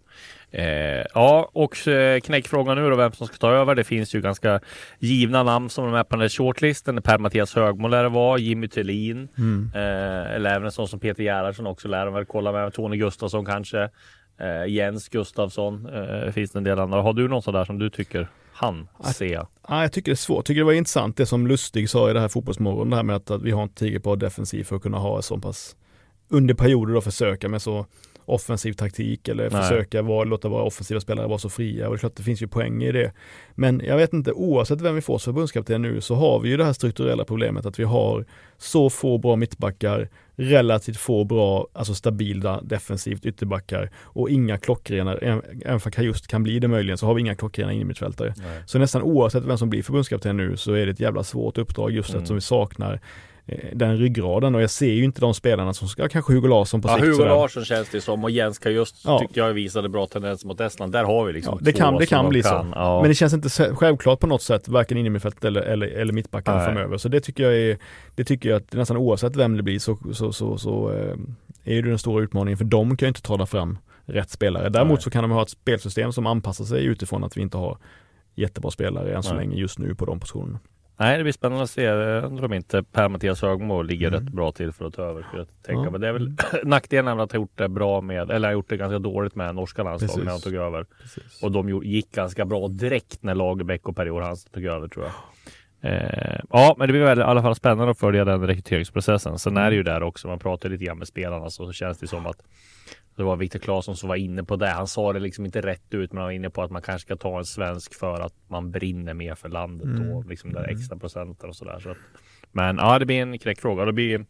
Eh, 0.52 1.04
ja, 1.14 1.50
och 1.52 1.88
eh, 1.88 2.20
knäckfrågan 2.20 2.76
nu 2.76 2.90
då, 2.90 2.96
vem 2.96 3.12
som 3.12 3.26
ska 3.26 3.36
ta 3.36 3.50
över. 3.50 3.74
Det 3.74 3.84
finns 3.84 4.14
ju 4.14 4.20
ganska 4.20 4.60
givna 4.98 5.42
namn 5.42 5.70
som 5.70 5.84
är 5.86 5.90
med 5.90 6.08
på 6.08 6.16
den 6.16 6.20
här 6.20 6.28
shortlisten. 6.28 7.02
Per-Mattias 7.02 7.54
Högmo 7.54 7.88
lär 7.88 8.02
det 8.02 8.08
vara, 8.08 8.38
Jimmy 8.38 8.68
Tillin, 8.68 9.28
Mm. 9.38 9.70
eh, 9.74 10.34
eller 10.34 10.50
även 10.50 10.64
en 10.64 10.72
sån 10.72 10.88
som 10.88 11.00
Peter 11.00 11.22
Gerhardsson 11.22 11.66
också 11.66 11.88
lär 11.88 12.04
de 12.04 12.14
väl 12.14 12.24
kolla 12.24 12.52
med. 12.52 12.72
Tony 12.72 12.96
Gustafsson 12.96 13.44
kanske. 13.46 13.88
Eh, 14.40 14.66
Jens 14.68 15.08
Gustafsson 15.08 15.86
eh, 15.86 16.32
finns 16.32 16.50
det 16.50 16.58
en 16.58 16.64
del 16.64 16.78
andra. 16.78 17.02
Har 17.02 17.12
du 17.12 17.28
någon 17.28 17.42
sån 17.42 17.54
där 17.54 17.64
som 17.64 17.78
du 17.78 17.90
tycker 17.90 18.28
han 18.52 18.88
ser? 19.14 19.46
Ja, 19.68 19.82
jag 19.82 19.92
tycker 19.92 20.10
det 20.10 20.14
är 20.14 20.16
svårt. 20.16 20.36
Jag 20.36 20.44
tycker 20.44 20.60
det 20.60 20.64
var 20.64 20.72
intressant 20.72 21.16
det 21.16 21.26
som 21.26 21.46
Lustig 21.46 21.90
sa 21.90 22.10
i 22.10 22.12
det 22.12 22.20
här 22.20 22.28
fotbollsmorgon, 22.28 22.90
det 22.90 22.96
här 22.96 23.02
med 23.02 23.16
att, 23.16 23.30
att 23.30 23.42
vi 23.42 23.50
har 23.50 23.62
inte 23.62 23.74
tillräckligt 23.74 24.02
bra 24.02 24.16
defensiv 24.16 24.64
för 24.64 24.76
att 24.76 24.82
kunna 24.82 24.98
ha 24.98 25.22
så 25.22 25.38
pass 25.38 25.76
under 26.28 26.54
perioder 26.54 26.94
då 26.94 27.00
försöka 27.00 27.48
med 27.48 27.62
så 27.62 27.86
offensiv 28.30 28.72
taktik 28.72 29.28
eller 29.28 29.50
Nej. 29.50 29.62
försöka 29.62 30.02
vara, 30.02 30.24
låta 30.24 30.48
våra 30.48 30.62
offensiva 30.62 31.00
spelare 31.00 31.26
vara 31.26 31.38
så 31.38 31.48
fria 31.48 31.88
och 31.88 31.94
det 31.94 31.96
är 31.96 31.98
klart 31.98 32.16
det 32.16 32.22
finns 32.22 32.42
ju 32.42 32.48
poäng 32.48 32.82
i 32.82 32.92
det. 32.92 33.12
Men 33.54 33.82
jag 33.84 33.96
vet 33.96 34.12
inte, 34.12 34.32
oavsett 34.32 34.80
vem 34.80 34.94
vi 34.94 35.00
får 35.00 35.18
som 35.18 35.34
förbundskapten 35.34 35.82
nu 35.82 36.00
så 36.00 36.14
har 36.14 36.40
vi 36.40 36.48
ju 36.48 36.56
det 36.56 36.64
här 36.64 36.72
strukturella 36.72 37.24
problemet 37.24 37.66
att 37.66 37.78
vi 37.78 37.84
har 37.84 38.24
så 38.58 38.90
få 38.90 39.18
bra 39.18 39.36
mittbackar, 39.36 40.08
relativt 40.36 40.96
få 40.96 41.24
bra, 41.24 41.66
alltså 41.72 41.94
stabila 41.94 42.60
defensivt 42.62 43.26
ytterbackar 43.26 43.90
och 43.96 44.30
inga 44.30 44.58
klockrena, 44.58 45.14
även 45.64 45.80
för 45.80 46.02
just 46.02 46.26
kan 46.26 46.42
bli 46.42 46.58
det 46.58 46.68
möjligen, 46.68 46.98
så 46.98 47.06
har 47.06 47.14
vi 47.14 47.20
inga 47.20 47.34
klockrena 47.34 47.72
innermittfältare. 47.72 48.34
Så 48.66 48.78
nästan 48.78 49.02
oavsett 49.02 49.44
vem 49.44 49.58
som 49.58 49.70
blir 49.70 49.82
förbundskapten 49.82 50.36
nu 50.36 50.56
så 50.56 50.72
är 50.72 50.86
det 50.86 50.92
ett 50.92 51.00
jävla 51.00 51.22
svårt 51.24 51.58
uppdrag 51.58 51.90
just 51.90 52.10
Mm. 52.10 52.18
eftersom 52.18 52.36
vi 52.36 52.40
saknar 52.40 53.00
den 53.72 53.96
ryggraden 53.96 54.54
och 54.54 54.62
jag 54.62 54.70
ser 54.70 54.92
ju 54.92 55.04
inte 55.04 55.20
de 55.20 55.34
spelarna 55.34 55.74
som 55.74 55.88
ska, 55.88 56.08
kanske 56.08 56.32
Hugo 56.32 56.48
Larsson 56.48 56.82
på 56.82 56.88
Ja, 56.88 56.94
sikt. 56.94 57.04
Hugo 57.06 57.16
sådär. 57.16 57.28
Larsson 57.28 57.64
känns 57.64 57.88
det 57.88 58.00
som 58.00 58.24
och 58.24 58.30
Jens 58.30 58.60
just 58.66 59.04
Ja. 59.04 59.18
tyckte 59.18 59.40
jag 59.40 59.52
visade 59.52 59.88
bra 59.88 60.06
tendenser 60.06 60.46
mot 60.46 60.60
Estland. 60.60 60.92
Där 60.92 61.04
har 61.04 61.24
vi 61.24 61.32
liksom 61.32 61.58
Ja, 61.60 61.64
det 61.64 61.72
kan, 61.72 61.96
det 61.96 62.06
kan 62.06 62.28
bli 62.28 62.42
så. 62.42 62.66
Ja. 62.74 63.00
Men 63.00 63.08
det 63.10 63.14
känns 63.14 63.32
inte 63.32 63.50
självklart 63.74 64.20
på 64.20 64.26
något 64.26 64.42
sätt, 64.42 64.68
varken 64.68 64.98
innermittfältet 64.98 65.44
eller, 65.44 65.60
eller, 65.62 65.86
eller 65.86 66.12
mittbackarna 66.12 66.56
Nej. 66.58 66.66
framöver. 66.66 66.96
Så 66.96 67.08
det 67.08 67.20
tycker 67.20 67.42
jag 67.42 67.56
är, 67.56 67.78
det 68.14 68.24
tycker 68.24 68.48
jag 68.50 68.56
att 68.56 68.72
nästan 68.72 68.96
oavsett 68.96 69.36
vem 69.36 69.56
det 69.56 69.62
blir 69.62 69.78
så, 69.78 69.98
så, 70.12 70.32
så, 70.32 70.58
så 70.58 70.90
eh, 70.92 71.16
är 71.64 71.82
det 71.82 71.88
den 71.88 71.98
stora 71.98 72.22
utmaningen 72.22 72.58
för 72.58 72.64
de 72.64 72.96
kan 72.96 73.06
ju 73.06 73.08
inte 73.08 73.22
ta 73.22 73.46
fram 73.46 73.78
rätt 74.06 74.30
spelare. 74.30 74.68
Däremot 74.68 74.98
Nej. 74.98 75.02
så 75.02 75.10
kan 75.10 75.22
de 75.24 75.30
ha 75.30 75.42
ett 75.42 75.50
spelsystem 75.50 76.12
som 76.12 76.26
anpassar 76.26 76.64
sig 76.64 76.84
utifrån 76.84 77.24
att 77.24 77.36
vi 77.36 77.40
inte 77.40 77.56
har 77.56 77.78
jättebra 78.34 78.70
spelare 78.70 79.14
än 79.14 79.22
så 79.22 79.34
Nej. 79.34 79.38
länge 79.46 79.56
just 79.60 79.78
nu 79.78 79.94
på 79.94 80.04
de 80.04 80.20
positionerna. 80.20 80.58
Nej, 81.00 81.16
det 81.18 81.22
blir 81.22 81.32
spännande 81.32 81.64
att 81.64 81.70
se. 81.70 81.82
Jag 81.82 82.24
undrar 82.24 82.44
om 82.44 82.52
inte 82.52 82.82
Per-Mattias 82.82 83.42
Högmo 83.42 83.82
ligger 83.82 84.08
Mm. 84.08 84.20
rätt 84.20 84.32
bra 84.32 84.52
till 84.52 84.72
för 84.72 84.84
att 84.84 84.94
ta 84.94 85.02
över. 85.02 85.22
Skulle 85.22 85.40
jag 85.42 85.62
tänka. 85.62 85.82
Ja. 85.82 85.90
Men 85.90 86.00
det 86.00 86.08
är 86.08 86.12
väl 86.12 86.32
nackdelen 86.64 87.18
är 87.18 87.22
att 87.22 87.32
ha 87.32 87.38
gjort 87.38 87.58
det 87.58 87.68
bra 87.68 88.00
med, 88.00 88.30
eller 88.30 88.52
gjort 88.52 88.68
det 88.68 88.76
ganska 88.76 88.98
dåligt 88.98 89.34
med 89.34 89.54
norska 89.54 89.82
landslaget 89.82 90.24
när 90.24 90.32
han 90.32 90.40
tog 90.40 90.54
över. 90.54 90.86
Precis. 91.02 91.42
Och 91.42 91.52
de 91.52 91.68
gick 91.84 92.12
ganska 92.12 92.44
bra 92.44 92.68
direkt 92.68 93.22
när 93.22 93.34
Lagerbäck 93.34 93.88
och 93.88 93.96
Per-Johan 93.96 94.22
Hansen 94.22 94.52
tog 94.52 94.64
över 94.64 94.88
tror 94.88 95.04
jag. 95.04 95.12
Eh, 95.82 96.40
ja, 96.50 96.74
men 96.78 96.86
det 96.88 96.92
blir 96.92 97.02
väl 97.04 97.18
i 97.18 97.22
alla 97.22 97.42
fall 97.42 97.54
spännande 97.54 97.90
att 97.90 97.98
följa 97.98 98.24
den 98.24 98.46
rekryteringsprocessen. 98.46 99.38
Sen 99.38 99.56
är 99.56 99.70
det 99.70 99.76
ju 99.76 99.82
där 99.82 100.02
också, 100.02 100.28
man 100.28 100.38
pratar 100.38 100.68
lite 100.68 100.84
grann 100.84 100.98
med 100.98 101.08
spelarna 101.08 101.50
så 101.50 101.72
känns 101.72 101.98
det 101.98 102.06
som 102.06 102.26
att 102.26 102.42
det 103.16 103.22
var 103.22 103.36
Viktor 103.36 103.58
Claesson 103.58 103.96
som 103.96 104.08
var 104.08 104.16
inne 104.16 104.44
på 104.44 104.56
det. 104.56 104.68
Han 104.68 104.86
sa 104.86 105.12
det 105.12 105.20
liksom 105.20 105.44
inte 105.44 105.60
rätt 105.60 105.94
ut, 105.94 106.12
men 106.12 106.18
han 106.18 106.26
var 106.26 106.32
inne 106.32 106.50
på 106.50 106.62
att 106.62 106.70
man 106.70 106.82
kanske 106.82 107.06
ska 107.06 107.16
ta 107.16 107.38
en 107.38 107.44
svensk 107.44 107.94
för 107.94 108.20
att 108.20 108.32
man 108.48 108.70
brinner 108.70 109.14
mer 109.14 109.34
för 109.34 109.48
landet 109.48 109.86
Mm. 109.86 110.10
och 110.12 110.26
liksom 110.26 110.52
där 110.52 110.64
extra 110.70 110.96
procenten 110.98 111.48
och 111.48 111.56
sådär. 111.56 111.78
Så 111.82 111.90
att, 111.90 111.96
men 112.52 112.76
ja, 112.76 112.98
det 112.98 113.06
blir 113.06 113.22
en 113.22 113.38
knäckfråga. 113.38 113.84
Det 113.84 113.92
blir, 113.92 114.24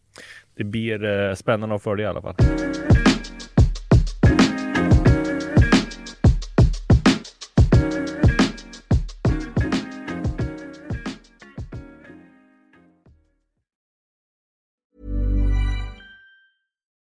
det 0.57 0.63
blir 0.63 1.03
eh, 1.03 1.33
spännande 1.35 1.75
att 1.75 1.83
följa 1.83 2.05
i 2.05 2.09
alla 2.09 2.21
fall. 2.21 2.35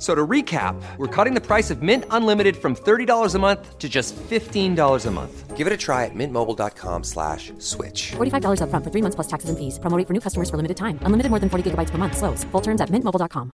F- 0.00 0.06
So 0.06 0.14
to 0.14 0.26
recap, 0.26 0.74
we're 0.96 1.24
cutting 1.24 1.34
the 1.34 1.46
price 1.46 1.70
of 1.74 1.82
Mint 1.82 2.04
Unlimited 2.10 2.56
from 2.56 2.74
$30 2.74 3.34
a 3.34 3.38
month 3.38 3.78
to 3.78 3.88
just 3.88 4.16
$15 4.30 5.06
a 5.06 5.10
month. 5.10 5.56
Give 5.58 5.66
it 5.66 5.72
a 5.74 5.76
try 5.76 6.06
at 6.06 6.14
mintmobile.com 6.14 7.04
slash 7.04 7.52
switch. 7.58 8.12
$45 8.16 8.60
upfront 8.62 8.82
for 8.84 8.90
three 8.90 9.02
months 9.02 9.14
plus 9.16 9.28
taxes 9.28 9.50
and 9.50 9.58
fees. 9.58 9.78
Promo 9.78 9.98
rate 9.98 10.06
for 10.06 10.14
new 10.14 10.20
customers 10.20 10.48
for 10.48 10.56
limited 10.56 10.76
time. 10.78 10.98
Unlimited 11.04 11.30
more 11.30 11.38
than 11.40 11.50
40 11.50 11.70
gigabytes 11.70 11.90
per 11.90 11.98
month. 11.98 12.16
Slows. 12.16 12.44
Full 12.52 12.62
terms 12.62 12.80
at 12.80 12.88
mintmobile.com. 12.90 13.50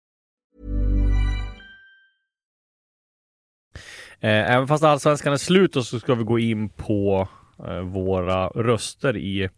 Eh, 4.20 4.52
även 4.52 4.68
fast 4.68 4.84
allsvenskan 4.84 5.34
är 5.34 5.38
slut 5.38 5.74
då 5.74 5.84
så 5.84 6.00
ska 6.00 6.16
vi 6.16 6.24
gå 6.24 6.40
in 6.40 6.70
på 6.70 7.28
eh, 7.68 7.80
våra 7.80 8.48
röster 8.48 9.18
i, 9.18 9.50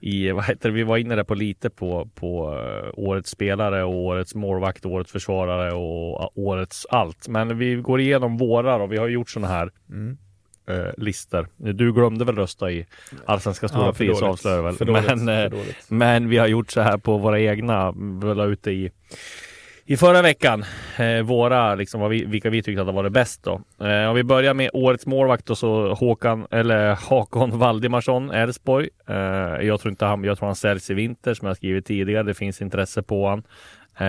i 0.00 0.30
vad 0.30 0.44
heter 0.44 0.68
det? 0.68 0.74
Vi 0.74 0.82
var 0.82 0.96
inne 0.96 1.16
där 1.16 1.24
på 1.24 1.34
lite 1.34 1.70
på, 1.70 2.08
på 2.14 2.58
eh, 2.58 2.90
årets 2.92 3.30
spelare 3.30 3.84
och 3.84 3.94
årets 3.94 4.34
målvakt, 4.34 4.86
årets 4.86 5.12
försvarare 5.12 5.72
och 5.72 6.38
årets 6.38 6.86
allt. 6.90 7.28
Men 7.28 7.58
vi 7.58 7.74
går 7.74 8.00
igenom 8.00 8.36
våra 8.36 8.76
och 8.76 8.92
vi 8.92 8.96
har 8.96 9.08
gjort 9.08 9.30
sådana 9.30 9.48
här 9.48 9.70
eh, 10.68 10.92
listor. 10.96 11.48
Du 11.56 11.92
glömde 11.92 12.24
väl 12.24 12.36
rösta 12.36 12.70
i 12.70 12.86
Allsvenska 13.24 13.68
stora 13.68 13.86
Ja, 13.86 13.92
för 13.92 14.04
pris 14.04 14.22
avslöjar 14.22 14.62
väl. 14.62 14.74
För 14.74 14.84
dåligt, 14.84 15.06
men, 15.06 15.18
för 15.18 15.44
eh, 15.44 15.50
dåligt. 15.50 15.86
men 15.88 16.28
vi 16.28 16.38
har 16.38 16.46
gjort 16.46 16.70
så 16.70 16.80
här 16.80 16.98
på 16.98 17.18
våra 17.18 17.40
egna. 17.40 17.92
Vi 17.92 18.34
la 18.34 18.44
ut 18.44 18.62
det 18.62 18.72
i 18.72 18.90
i 19.90 19.96
förra 19.96 20.22
veckan, 20.22 20.64
eh, 20.98 21.22
våra, 21.22 21.74
liksom, 21.74 22.00
vad 22.00 22.10
vi, 22.10 22.24
vilka 22.24 22.50
vi 22.50 22.62
tyckte 22.62 22.80
hade 22.80 22.92
varit 22.92 23.12
bäst 23.12 23.42
då. 23.42 23.60
Eh, 23.86 24.08
om 24.08 24.14
vi 24.14 24.24
börjar 24.24 24.54
med 24.54 24.70
årets 24.72 25.06
målvakt 25.06 25.46
då, 25.46 25.54
så 25.54 25.94
Håkan, 25.94 26.46
eller 26.50 26.94
Hakon 27.08 27.58
Valdimarsson, 27.58 28.30
Elfsborg. 28.30 28.88
Eh, 29.08 29.16
jag 29.66 29.80
tror 29.80 29.90
inte 29.90 30.04
han, 30.04 30.24
jag 30.24 30.38
tror 30.38 30.46
han 30.46 30.56
säljs 30.56 30.90
i 30.90 30.94
vinter 30.94 31.34
som 31.34 31.48
jag 31.48 31.56
skrivit 31.56 31.86
tidigare. 31.86 32.22
Det 32.22 32.34
finns 32.34 32.62
intresse 32.62 33.02
på 33.02 33.28
han. 33.28 33.42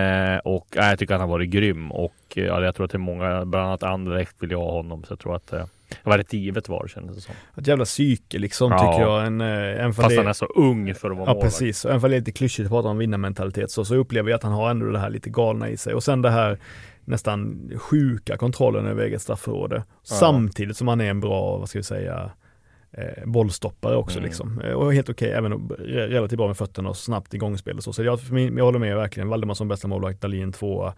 Eh, 0.00 0.38
och 0.38 0.76
eh, 0.76 0.88
jag 0.88 0.98
tycker 0.98 1.14
han 1.14 1.20
har 1.20 1.28
varit 1.28 1.50
grym 1.50 1.92
och 1.92 2.14
eh, 2.36 2.44
jag 2.44 2.74
tror 2.74 2.84
att 2.84 2.92
det 2.92 2.96
är 2.96 2.98
många, 2.98 3.44
bland 3.44 3.66
annat 3.66 3.82
Anderlecht 3.82 4.36
vill 4.38 4.50
jag 4.50 4.58
ha 4.58 4.72
honom. 4.72 5.04
Så 5.04 5.12
jag 5.12 5.18
tror 5.18 5.36
att 5.36 5.52
eh, 5.52 5.64
det 6.04 6.10
var 6.10 6.18
rätt 6.18 6.32
givet 6.32 6.68
var 6.68 6.86
kändes 6.88 7.16
det 7.16 7.22
som. 7.22 7.34
Ett 7.56 7.66
jävla 7.66 7.84
psyke 7.84 8.38
liksom 8.38 8.70
Ja. 8.72 8.78
tycker 8.78 9.00
jag. 9.10 9.26
En, 9.26 9.40
eh, 9.40 9.84
en 9.84 9.94
Fast 9.94 10.08
det, 10.08 10.16
han 10.16 10.26
är 10.26 10.32
så 10.32 10.46
ung 10.46 10.94
för 10.94 11.10
att 11.10 11.16
vara 11.16 11.28
Ja 11.28 11.34
målvakt. 11.34 11.42
precis, 11.58 11.84
och 11.84 11.90
även 11.90 12.04
om 12.04 12.10
det 12.10 12.16
är 12.16 12.20
lite 12.20 12.32
klyschigt 12.32 12.66
att 12.66 12.70
prata 12.72 12.88
om 12.88 12.98
vinnarmentalitet 12.98 13.70
så, 13.70 13.84
så 13.84 13.94
upplever 13.94 14.30
jag 14.30 14.36
att 14.36 14.42
han 14.42 14.52
har 14.52 14.70
ändå 14.70 14.86
det 14.86 14.98
här 14.98 15.10
lite 15.10 15.30
galna 15.30 15.68
i 15.68 15.76
sig 15.76 15.94
och 15.94 16.02
sen 16.02 16.22
det 16.22 16.30
här 16.30 16.58
nästan 17.04 17.70
sjuka 17.76 18.36
kontrollen 18.36 18.86
över 18.86 19.04
eget 19.04 19.22
straffområde. 19.22 19.84
Samtidigt 20.02 20.76
som 20.76 20.88
han 20.88 21.00
är 21.00 21.10
en 21.10 21.20
bra, 21.20 21.58
vad 21.58 21.68
ska 21.68 21.78
vi 21.78 21.82
säga, 21.82 22.30
eh, 22.92 23.24
bollstoppare 23.26 23.96
också 23.96 24.18
Mm. 24.18 24.26
liksom. 24.28 24.60
Eh, 24.60 24.72
Och 24.72 24.94
helt 24.94 25.08
okej, 25.08 25.32
även 25.32 25.52
re- 25.52 26.08
relativt 26.08 26.36
bra 26.36 26.46
med 26.46 26.56
fötterna 26.56 26.88
och 26.88 26.96
snabbt 26.96 27.34
igångspel 27.34 27.76
och 27.76 27.82
så. 27.84 27.92
Så 27.92 28.02
jag, 28.02 28.18
min, 28.30 28.56
jag 28.56 28.64
håller 28.64 28.78
med 28.78 28.96
verkligen. 28.96 29.28
Valdemarsson 29.28 29.68
bästa 29.68 29.88
målvakt, 29.88 30.20
Dahlin 30.20 30.52
tvåa, 30.52 30.94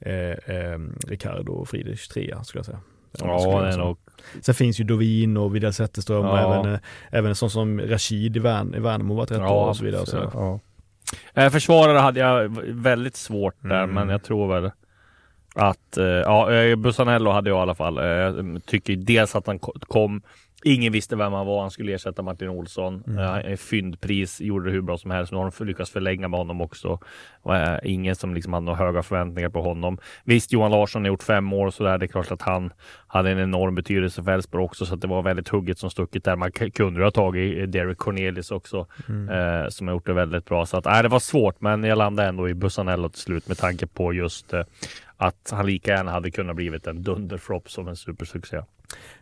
eh, 0.00 0.14
eh, 0.30 0.78
Ricardo 1.06 1.52
och 1.52 1.68
Friedrich 1.68 2.08
trea 2.08 2.44
skulle 2.44 2.58
jag 2.58 2.66
säga. 2.66 2.80
Ja, 3.26 3.72
så. 3.72 3.78
nog. 3.78 3.98
Sen 4.40 4.54
finns 4.54 4.80
ju 4.80 4.84
Dovin 4.84 5.36
och 5.36 5.54
Widell 5.54 5.72
Zetterström 5.72 6.24
och 6.26 6.38
Ja. 6.38 6.54
även, 6.60 6.72
eh, 6.74 6.80
även 7.10 7.28
en 7.28 7.34
sån 7.36 7.50
som 7.50 7.80
Rashid 7.80 8.36
i, 8.36 8.40
Värn, 8.40 8.74
i 8.74 8.78
Värnamo 8.80 9.14
varit 9.14 9.30
rätt 9.30 9.38
bra 9.38 9.66
och 9.68 9.76
så 9.76 9.84
vidare. 9.84 10.00
Och 10.02 10.08
så. 10.08 10.30
ja. 10.34 10.60
Eh, 11.42 11.50
Försvarare 11.50 11.98
hade 11.98 12.20
jag 12.20 12.48
väldigt 12.68 13.16
svårt 13.16 13.54
där, 13.60 13.82
Mm. 13.82 13.94
men 13.94 14.08
jag 14.08 14.22
tror 14.22 14.48
väl 14.60 14.70
att, 15.54 15.96
eh, 15.96 16.04
ja, 16.06 16.52
eh, 16.52 16.76
Bussanello 16.76 17.30
hade 17.30 17.50
jag 17.50 17.58
i 17.58 17.60
alla 17.60 17.74
fall. 17.74 17.96
Jag 17.96 18.60
tycker 18.66 18.96
dels 18.96 19.34
att 19.36 19.46
han 19.46 19.58
ko- 19.58 19.74
kom, 19.80 20.22
ingen 20.64 20.92
visste 20.92 21.16
vem 21.16 21.32
han 21.32 21.46
var, 21.46 21.60
han 21.60 21.70
skulle 21.70 21.94
ersätta 21.94 22.22
Martin 22.22 22.48
Olsson. 22.48 23.02
Mm. 23.06 23.18
Eh, 23.18 23.56
fyndpris, 23.56 24.40
gjorde 24.40 24.68
det 24.68 24.72
hur 24.72 24.80
bra 24.80 24.98
som 24.98 25.10
helst. 25.10 25.32
Nu 25.32 25.38
har 25.38 25.52
de 25.58 25.64
lyckats 25.64 25.90
förlänga 25.90 26.28
med 26.28 26.38
honom 26.38 26.60
också. 26.60 26.98
Eh, 27.48 27.76
ingen 27.82 28.16
som 28.16 28.34
liksom 28.34 28.52
hade 28.52 28.66
några 28.66 28.78
höga 28.78 29.02
förväntningar 29.02 29.48
på 29.48 29.62
honom. 29.62 29.98
Visst, 30.24 30.52
Johan 30.52 30.70
Larsson 30.70 31.02
har 31.02 31.08
gjort 31.08 31.22
fem 31.22 31.52
år 31.52 31.70
så 31.70 31.84
där. 31.84 31.98
Det 31.98 32.06
är 32.06 32.08
klart 32.08 32.30
att 32.30 32.42
han 32.42 32.72
hade 33.06 33.30
en 33.30 33.38
enorm 33.38 33.74
betydelse 33.74 34.22
för 34.22 34.32
Elfsborg 34.32 34.64
också, 34.64 34.86
så 34.86 34.94
att 34.94 35.00
det 35.00 35.06
var 35.06 35.22
väldigt 35.22 35.48
hugget 35.48 35.78
som 35.78 35.90
stucket 35.90 36.24
där. 36.24 36.36
Man 36.36 36.52
kunde 36.52 37.04
ha 37.04 37.10
tagit 37.10 37.58
eh, 37.58 37.66
Derek 37.66 37.98
Cornelius 37.98 38.50
också, 38.50 38.86
eh, 39.08 39.68
som 39.68 39.88
har 39.88 39.94
gjort 39.94 40.06
det 40.06 40.12
väldigt 40.12 40.44
bra. 40.44 40.66
Så 40.66 40.76
att, 40.76 40.84
nej, 40.84 41.02
det 41.02 41.08
var 41.08 41.18
svårt, 41.18 41.60
men 41.60 41.84
jag 41.84 41.98
landade 41.98 42.28
ändå 42.28 42.48
i 42.48 42.54
Bussanello 42.54 43.08
till 43.08 43.20
slut 43.20 43.48
med 43.48 43.58
tanke 43.58 43.86
på 43.86 44.12
just 44.12 44.54
eh, 44.54 44.62
att 45.20 45.50
han 45.52 45.66
lika 45.66 45.90
gärna 45.90 46.10
hade 46.10 46.30
kunnat 46.30 46.56
blivit 46.56 46.86
en 46.86 47.02
dunderflopp 47.02 47.70
som 47.70 47.88
en 47.88 47.96
supersuccé. 47.96 48.60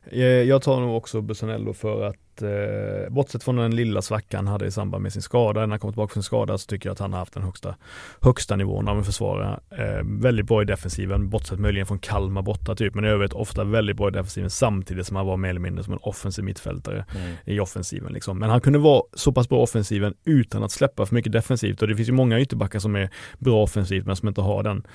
Eh, 0.04 0.24
Jag 0.24 0.62
tar 0.62 0.80
nog 0.80 0.96
också 0.96 1.20
Bussanello 1.20 1.72
för 1.72 2.04
att, 2.04 2.42
eh, 2.42 3.10
bortsett 3.12 3.42
från 3.42 3.56
den 3.56 3.76
lilla 3.76 4.02
svackan 4.02 4.46
han 4.46 4.52
hade 4.52 4.66
i 4.66 4.70
samband 4.70 5.02
med 5.02 5.12
sin 5.12 5.22
skada, 5.22 5.60
när 5.60 5.68
han 5.68 5.78
kom 5.78 5.92
tillbaka 5.92 6.12
från 6.12 6.22
sin 6.22 6.26
skada 6.26 6.58
så 6.58 6.66
tycker 6.66 6.88
jag 6.88 6.92
att 6.92 6.98
han 6.98 7.12
har 7.12 7.18
haft 7.18 7.34
den 7.34 7.42
högsta, 7.42 7.76
högsta 8.22 8.56
nivån 8.56 8.88
av 8.88 8.98
en 8.98 9.04
försvarare. 9.04 9.60
Eh, 9.70 10.02
väldigt 10.04 10.46
bra 10.46 10.62
i 10.62 10.64
defensiven, 10.64 11.28
bortsett 11.30 11.58
möjligen 11.58 11.86
från 11.86 11.98
Kalmar 11.98 12.42
borta 12.42 12.74
typ, 12.74 12.94
men 12.94 13.04
i 13.04 13.08
övrigt 13.08 13.32
ofta 13.32 13.64
väldigt 13.64 13.96
bra 13.96 14.08
i 14.08 14.12
defensiven 14.12 14.50
samtidigt 14.50 15.06
som 15.06 15.16
han 15.16 15.26
var 15.26 15.36
mer 15.36 15.50
eller 15.50 15.60
mindre 15.60 15.84
som 15.84 15.92
en 15.92 15.98
offensiv 16.02 16.44
mittfältare 16.44 17.04
i 17.44 17.60
offensiven. 17.60 18.12
Liksom. 18.12 18.38
Men 18.38 18.50
han 18.50 18.60
kunde 18.60 18.78
vara 18.78 19.02
så 19.12 19.32
pass 19.32 19.48
bra 19.48 19.58
offensiven 19.58 20.14
utan 20.24 20.62
att 20.62 20.72
släppa 20.72 21.06
för 21.06 21.14
mycket 21.14 21.32
defensivt 21.32 21.82
och 21.82 21.88
det 21.88 21.96
finns 21.96 22.08
ju 22.08 22.12
många 22.12 22.40
ytterbackar 22.40 22.78
som 22.78 22.96
är 22.96 23.10
bra 23.38 23.62
offensivt 23.62 24.06
men 24.06 24.16
som 24.16 24.28
inte 24.28 24.40
har 24.40 24.62
den 24.62 24.86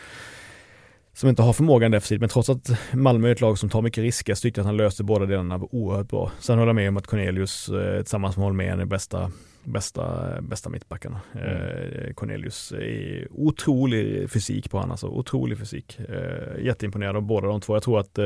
som 1.14 1.30
inte 1.30 1.42
har 1.42 1.54
förmågan 1.54 1.92
defensivt, 1.92 2.20
men 2.20 2.30
trots 2.30 2.50
att 2.50 2.70
Malmö 2.94 3.28
är 3.28 3.32
ett 3.32 3.42
lag 3.42 3.58
som 3.58 3.70
tar 3.70 3.82
mycket 3.82 4.02
risker 4.02 4.36
så 4.36 4.42
tyckte 4.42 4.60
jag 4.60 4.64
att 4.64 4.68
han 4.68 4.78
löste 4.78 5.04
båda 5.04 5.26
delarna 5.26 5.60
oerhört 5.72 6.08
bra. 6.08 6.32
Sen 6.40 6.58
håller 6.58 6.70
jag 6.70 6.76
med 6.76 6.90
om 6.90 6.98
att 6.98 7.08
Cornelius 7.08 7.70
eh, 7.70 7.98
tillsammans 7.98 8.38
med 8.38 8.46
Holmén 8.46 8.80
är 8.80 8.86
bästa, 8.86 9.32
bästa, 9.64 10.28
bästa 10.42 10.70
mittbackarna. 10.70 11.22
Eh, 11.34 12.14
Cornelius 12.14 12.72
är 12.72 13.28
otrolig 13.32 14.32
fysik 14.32 14.72
på 14.72 14.78
honom, 14.78 14.92
alltså 14.92 15.08
otrolig 15.08 15.60
fysik. 15.60 16.00
Eh, 16.00 16.66
jätteimponerad 16.66 17.16
av 17.16 17.22
båda 17.22 17.48
de 17.48 17.62
två. 17.62 17.76
Jag 17.76 17.84
tror 17.84 18.00
att 18.00 18.20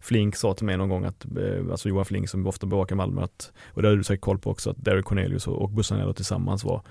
Flink 0.00 0.36
sa 0.36 0.54
till 0.54 0.66
mig 0.66 0.76
någon 0.76 0.88
gång 0.88 1.04
att, 1.04 1.26
alltså 1.70 1.88
Johan 1.88 2.04
Flink 2.04 2.28
som 2.28 2.46
ofta 2.46 2.66
bevakar 2.66 2.96
Malmö, 2.96 3.22
att, 3.22 3.52
och 3.66 3.82
det 3.82 3.88
har 3.88 3.96
du 3.96 4.04
säkert 4.04 4.24
koll 4.24 4.38
på 4.38 4.50
också, 4.50 4.70
att 4.70 4.84
Derek 4.84 5.04
Cornelius 5.04 5.46
och, 5.46 5.62
och 5.62 5.70
Bussanello 5.70 6.12
tillsammans 6.12 6.64
var 6.64 6.82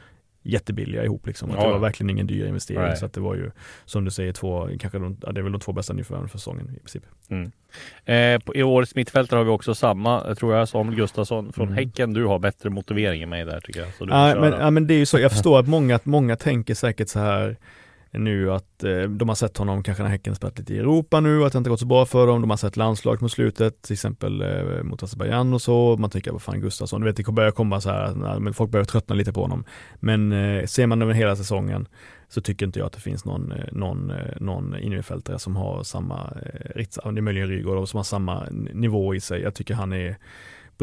jättebilliga 0.44 1.04
ihop 1.04 1.28
liksom. 1.28 1.52
Att 1.52 1.58
Ja, 1.58 1.66
det 1.66 1.72
var 1.72 1.80
verkligen 1.80 2.10
ingen 2.10 2.28
dyr 2.28 2.46
investering. 2.46 2.82
Nej. 2.82 2.98
Så 2.98 3.06
att 3.06 3.14
det 3.14 3.22
var 3.22 3.36
ju, 3.36 3.52
som 3.86 4.06
du 4.06 4.12
säger, 4.12 4.34
två, 4.34 4.70
kanske 4.80 5.00
de, 5.00 5.18
ja, 5.22 5.32
det 5.32 5.40
är 5.40 5.44
väl 5.44 5.52
de 5.52 5.62
två 5.62 5.72
bästa 5.72 5.94
nyförvärven 5.94 6.30
för 6.30 6.38
säsongen 6.38 6.72
i 6.76 6.80
princip. 6.80 7.04
Eh, 8.06 8.40
på, 8.40 8.56
I 8.56 8.64
årets 8.64 8.96
mittfältare 8.96 9.38
har 9.38 9.44
vi 9.44 9.50
också 9.52 9.76
samma, 9.76 10.28
eh, 10.28 10.34
tror 10.34 10.56
jag, 10.56 10.70
Samuel 10.70 10.96
Gustafsson 10.96 11.54
från 11.54 11.68
Mm. 11.68 11.78
Häcken. 11.78 12.14
Du 12.14 12.26
har 12.26 12.40
bättre 12.40 12.70
motivering 12.70 13.22
än 13.22 13.30
mig 13.30 13.46
där 13.46 13.60
tycker 13.60 13.80
jag. 13.80 13.94
Så 13.94 14.06
du 14.06 14.12
köra. 14.12 14.42
men, 14.42 14.60
ja, 14.60 14.70
men 14.72 14.88
det 14.88 14.94
är 14.94 14.98
ju 14.98 15.06
så, 15.06 15.20
jag 15.20 15.32
förstår 15.32 15.60
att 15.60 15.68
många, 15.68 16.00
många 16.04 16.36
tänker 16.36 16.74
säkert 16.74 17.10
så 17.10 17.20
här 17.20 17.58
nu 18.14 18.52
att 18.52 18.84
eh, 18.84 19.02
de 19.02 19.30
har 19.30 19.36
sett 19.36 19.58
honom 19.58 19.84
kanske 19.84 20.04
när 20.04 20.10
Häcken 20.10 20.36
spelat 20.36 20.60
lite 20.60 20.74
i 20.74 20.78
Europa 20.78 21.20
nu, 21.20 21.46
att 21.46 21.52
det 21.52 21.58
inte 21.58 21.70
gått 21.70 21.80
så 21.80 21.86
bra 21.86 22.06
för 22.06 22.28
dem. 22.28 22.42
De 22.42 22.50
har 22.50 22.58
sett 22.58 22.78
landslaget 22.78 23.22
mot 23.22 23.32
slutet, 23.32 23.82
till 23.82 23.94
exempel 23.94 24.42
eh, 24.42 24.84
mot 24.84 25.04
Azerbajdzjan 25.04 25.54
och 25.54 25.62
så. 25.62 25.98
Man 26.00 26.10
tänker, 26.10 26.32
vad 26.32 26.42
fan 26.42 26.62
Gustafsson, 26.62 27.02
du 27.02 27.08
vet 27.08 27.18
det 27.18 27.32
börjar 27.32 27.52
komma 27.52 27.82
så 27.82 27.90
här, 27.90 28.16
nej, 28.16 28.40
men 28.40 28.54
folk 28.54 28.72
börjar 28.72 28.86
tröttna 28.86 29.16
lite 29.16 29.34
på 29.34 29.42
honom. 29.42 29.64
Men 30.00 30.32
eh, 30.32 30.66
ser 30.66 30.88
man 30.88 31.02
över 31.02 31.14
hela 31.14 31.36
säsongen 31.36 31.88
så 32.34 32.42
tycker 32.42 32.66
inte 32.66 32.80
jag 32.80 32.86
att 32.86 32.94
det 32.94 33.00
finns 33.00 33.26
någon, 33.26 33.52
eh, 33.52 33.66
någon, 33.72 34.10
eh, 34.10 34.18
någon 34.40 34.80
innerfältare 34.80 35.40
som 35.40 35.56
har 35.56 35.84
samma, 35.84 36.34
eh, 36.76 36.86
det 37.04 37.20
är 37.20 37.22
möjligen 37.22 37.48
Rygaard, 37.48 37.90
som 37.90 37.98
har 37.98 38.04
samma 38.04 38.48
nivå 38.74 39.16
i 39.16 39.20
sig. 39.20 39.42
Jag 39.42 39.56
tycker 39.56 39.74
han 39.74 39.94
är 39.94 40.18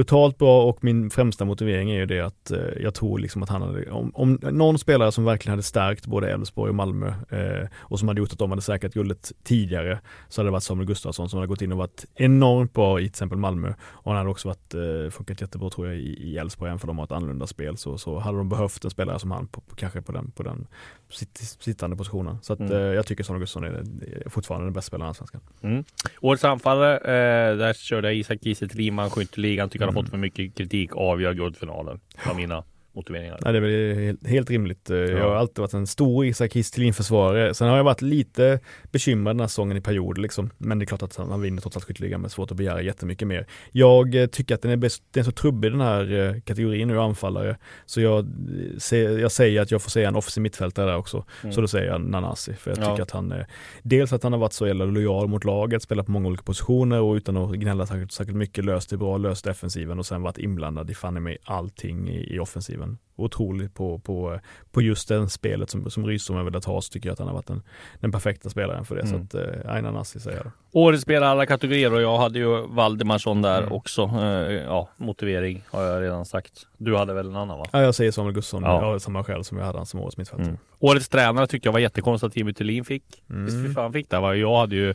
brutalt 0.00 0.38
bra 0.38 0.64
och 0.64 0.84
min 0.84 1.10
främsta 1.10 1.44
motivering 1.44 1.90
är 1.90 1.98
ju 1.98 2.06
det 2.06 2.20
att 2.20 2.50
eh, 2.50 2.58
jag 2.80 2.94
tror 2.94 3.18
liksom 3.18 3.42
att 3.42 3.48
han 3.48 3.62
hade, 3.62 3.90
om, 3.90 4.10
om 4.14 4.38
någon 4.42 4.78
spelare 4.78 5.12
som 5.12 5.24
verkligen 5.24 5.52
hade 5.52 5.62
stärkt 5.62 6.06
både 6.06 6.30
Elfsborg 6.32 6.68
och 6.68 6.74
Malmö 6.74 7.08
eh, 7.08 7.68
och 7.76 7.98
som 7.98 8.08
hade 8.08 8.20
gjort 8.20 8.32
att 8.32 8.38
de 8.38 8.50
hade 8.50 8.62
säkrat 8.62 8.94
guldet 8.94 9.32
tidigare 9.42 10.00
så 10.28 10.40
hade 10.40 10.48
det 10.48 10.52
varit 10.52 10.62
Samuel 10.62 10.86
Gustafsson 10.86 11.28
som 11.28 11.36
hade 11.38 11.46
gått 11.48 11.62
in 11.62 11.72
och 11.72 11.78
varit 11.78 12.04
enormt 12.14 12.72
bra 12.72 13.00
i 13.00 13.02
till 13.02 13.08
exempel 13.08 13.38
Malmö 13.38 13.74
och 13.82 14.10
han 14.10 14.16
hade 14.16 14.30
också 14.30 14.48
varit, 14.48 14.74
eh, 14.74 15.10
funkat 15.10 15.40
jättebra 15.40 15.70
tror 15.70 15.86
jag 15.86 15.96
i 15.96 16.36
Elfsborg 16.38 16.68
även 16.68 16.78
för 16.78 16.86
de 16.86 16.98
har 16.98 17.04
ett 17.04 17.12
annorlunda 17.12 17.46
spel 17.46 17.76
så, 17.76 17.98
så 17.98 18.18
hade 18.18 18.38
de 18.38 18.48
behövt 18.48 18.84
en 18.84 18.90
spelare 18.90 19.18
som 19.18 19.30
han 19.30 19.46
på, 19.46 19.60
på, 19.60 19.76
kanske 19.76 20.02
på 20.02 20.12
den, 20.12 20.30
på 20.30 20.42
den 20.42 20.66
sitt, 21.10 21.38
sittande 21.60 21.96
positionen. 21.96 22.38
Så 22.42 22.52
att 22.52 22.60
Mm. 22.60 22.72
eh, 22.72 22.78
jag 22.78 23.06
tycker 23.06 23.24
Samuel 23.24 23.40
Gustafsson 23.40 23.64
är, 23.64 23.70
är 24.24 24.28
fortfarande 24.30 24.66
den 24.66 24.72
bästa 24.72 24.88
spelaren 24.88 25.06
i 25.06 25.08
Allsvenskan. 25.08 25.40
Mm. 25.62 25.84
Årets 26.20 26.44
anfallare, 26.44 26.96
eh, 26.96 27.56
där 27.56 27.72
körde 27.72 28.08
jag 28.08 28.14
Isak 28.14 28.38
Kiese 28.42 28.68
Triman, 28.68 29.10
skytteligan. 29.10 29.68
Tycker 29.68 29.86
han 29.86 29.94
har 29.94 30.02
fått 30.02 30.10
för 30.10 30.18
mycket 30.18 30.54
kritik, 30.54 30.96
avgör 30.96 31.34
guldfinalen. 31.34 32.00
Av 32.30 32.36
mina 32.36 32.64
motiveringar. 32.92 33.38
Nej, 33.44 33.52
det 33.52 33.58
är 33.58 33.62
väl 33.62 33.94
helt, 34.04 34.26
helt 34.26 34.50
rimligt. 34.50 34.90
Eh, 34.90 34.96
Jag 34.96 35.28
har 35.28 35.34
alltid 35.36 35.58
varit 35.58 35.74
en 35.74 35.86
stor 35.86 36.26
Isak 36.26 36.56
Histelin-försvarare. 36.56 37.54
Sen 37.54 37.68
har 37.68 37.76
jag 37.76 37.84
varit 37.84 38.02
lite 38.02 38.60
bekymrad 38.92 39.36
den 39.36 39.40
här 39.40 39.46
säsongen 39.48 39.76
i 39.76 39.80
perioder 39.80 40.22
liksom. 40.22 40.50
Men 40.58 40.78
det 40.78 40.84
är 40.84 40.86
klart 40.86 41.02
att 41.02 41.16
han 41.16 41.40
vinner 41.40 41.60
trots 41.62 41.76
allt 41.76 41.84
skytteligan, 41.84 42.20
men 42.20 42.30
svårt 42.30 42.50
att 42.50 42.56
begära 42.56 42.82
jättemycket 42.82 43.28
mer. 43.28 43.46
Jag 43.72 44.14
eh, 44.14 44.26
tycker 44.26 44.54
att 44.54 44.62
den 44.62 44.70
är, 44.70 44.76
bäst, 44.76 45.02
den 45.10 45.20
är 45.20 45.24
så 45.24 45.32
trubbig 45.32 45.72
den 45.72 45.80
här 45.80 46.12
eh, 46.12 46.40
kategorin 46.40 46.88
nu, 46.88 47.00
anfallare. 47.00 47.56
Så 47.86 48.00
jag, 48.00 48.26
jag 49.20 49.32
säger 49.32 49.60
att 49.62 49.70
jag 49.70 49.82
får 49.82 49.90
säga 49.90 50.08
en 50.08 50.16
offensiv 50.16 50.42
mittfältare 50.42 50.86
där 50.86 50.96
också. 50.96 51.24
Så 51.52 51.60
då 51.60 51.68
säger 51.68 51.86
jag 51.90 52.00
Nanasi, 52.00 52.54
för 52.54 52.70
jag 52.70 52.78
Ja. 52.78 52.90
tycker 52.90 53.02
att 53.02 53.10
han, 53.10 53.34
dels 53.82 54.12
att 54.12 54.22
han 54.22 54.32
har 54.32 54.40
varit 54.40 54.52
så 54.52 54.66
jävla 54.66 54.84
lojal 54.84 55.28
mot 55.28 55.44
laget, 55.44 55.82
spelat 55.82 56.06
på 56.06 56.12
många 56.12 56.28
olika 56.28 56.42
positioner 56.42 57.00
och 57.00 57.14
utan 57.14 57.36
att 57.36 57.52
gnälla 57.52 57.86
särskilt, 57.86 58.12
särskilt 58.12 58.36
mycket, 58.38 58.64
löst 58.64 58.90
det 58.90 58.96
bra, 58.96 59.16
löst 59.18 59.44
defensiven 59.44 59.98
och 59.98 60.06
sen 60.06 60.22
varit 60.22 60.38
inblandad 60.38 60.90
i 60.90 60.94
fan 60.94 61.16
i 61.16 61.20
mig 61.20 61.38
allting 61.44 62.08
i, 62.08 62.34
i 62.34 62.38
offensiven. 62.38 62.89
Otroligt 63.16 63.74
på, 63.74 63.98
på, 63.98 64.40
på 64.70 64.82
just 64.82 65.08
det 65.08 65.28
spelet 65.28 65.70
som, 65.70 65.90
som 65.90 66.06
Rydström 66.06 66.36
har 66.36 66.44
velat 66.44 66.64
ha 66.64 66.80
så 66.80 66.92
tycker 66.92 67.08
jag 67.08 67.12
att 67.12 67.18
han 67.18 67.28
har 67.28 67.34
varit 67.34 67.46
den, 67.46 67.62
den 68.00 68.12
perfekta 68.12 68.50
spelaren 68.50 68.84
för 68.84 68.94
det. 68.96 69.02
Mm. 69.02 69.28
Så 69.30 69.38
att, 69.38 69.44
eh, 69.64 69.72
Aina 69.74 69.90
Nassi 69.90 70.20
säger 70.20 70.36
jag. 70.36 70.52
Årets 70.72 71.02
spelare 71.02 71.30
alla 71.30 71.46
kategorier 71.46 71.92
och 71.94 72.02
jag 72.02 72.18
hade 72.18 72.38
ju 72.38 72.66
Valdemarsson 72.66 73.42
där 73.42 73.58
Mm. 73.62 73.72
också. 73.72 74.02
Eh, 74.02 74.52
ja, 74.52 74.88
motivering 74.96 75.62
har 75.70 75.82
jag 75.82 76.02
redan 76.02 76.24
sagt. 76.24 76.52
Du 76.78 76.96
hade 76.96 77.14
väl 77.14 77.26
en 77.28 77.36
annan 77.36 77.58
va? 77.58 77.66
Ja, 77.72 77.82
jag 77.82 77.94
säger 77.94 78.12
Samuel 78.12 78.34
Gustafsson, 78.34 78.62
Ja. 78.62 78.80
ja. 78.82 78.86
av 78.94 78.98
samma 78.98 79.24
skäl 79.24 79.44
som 79.44 79.58
jag 79.58 79.64
hade 79.64 79.78
han 79.78 79.86
som 79.86 80.00
årets 80.00 80.16
mittfältare. 80.16 80.46
Mm. 80.46 80.58
Årets 80.78 81.08
tränare 81.08 81.46
tyckte 81.46 81.68
jag 81.68 81.72
var 81.72 81.80
jättekonstigt 81.80 82.26
att 82.26 82.32
Timmy 82.34 82.52
Thulin 82.52 82.84
fick. 82.84 83.04
Mm. 83.30 83.44
Visst 83.64 83.76
han 83.78 83.92
fick 83.92 84.10
det? 84.10 84.20
va? 84.20 84.34
Jag 84.34 84.58
hade 84.58 84.76
ju 84.76 84.94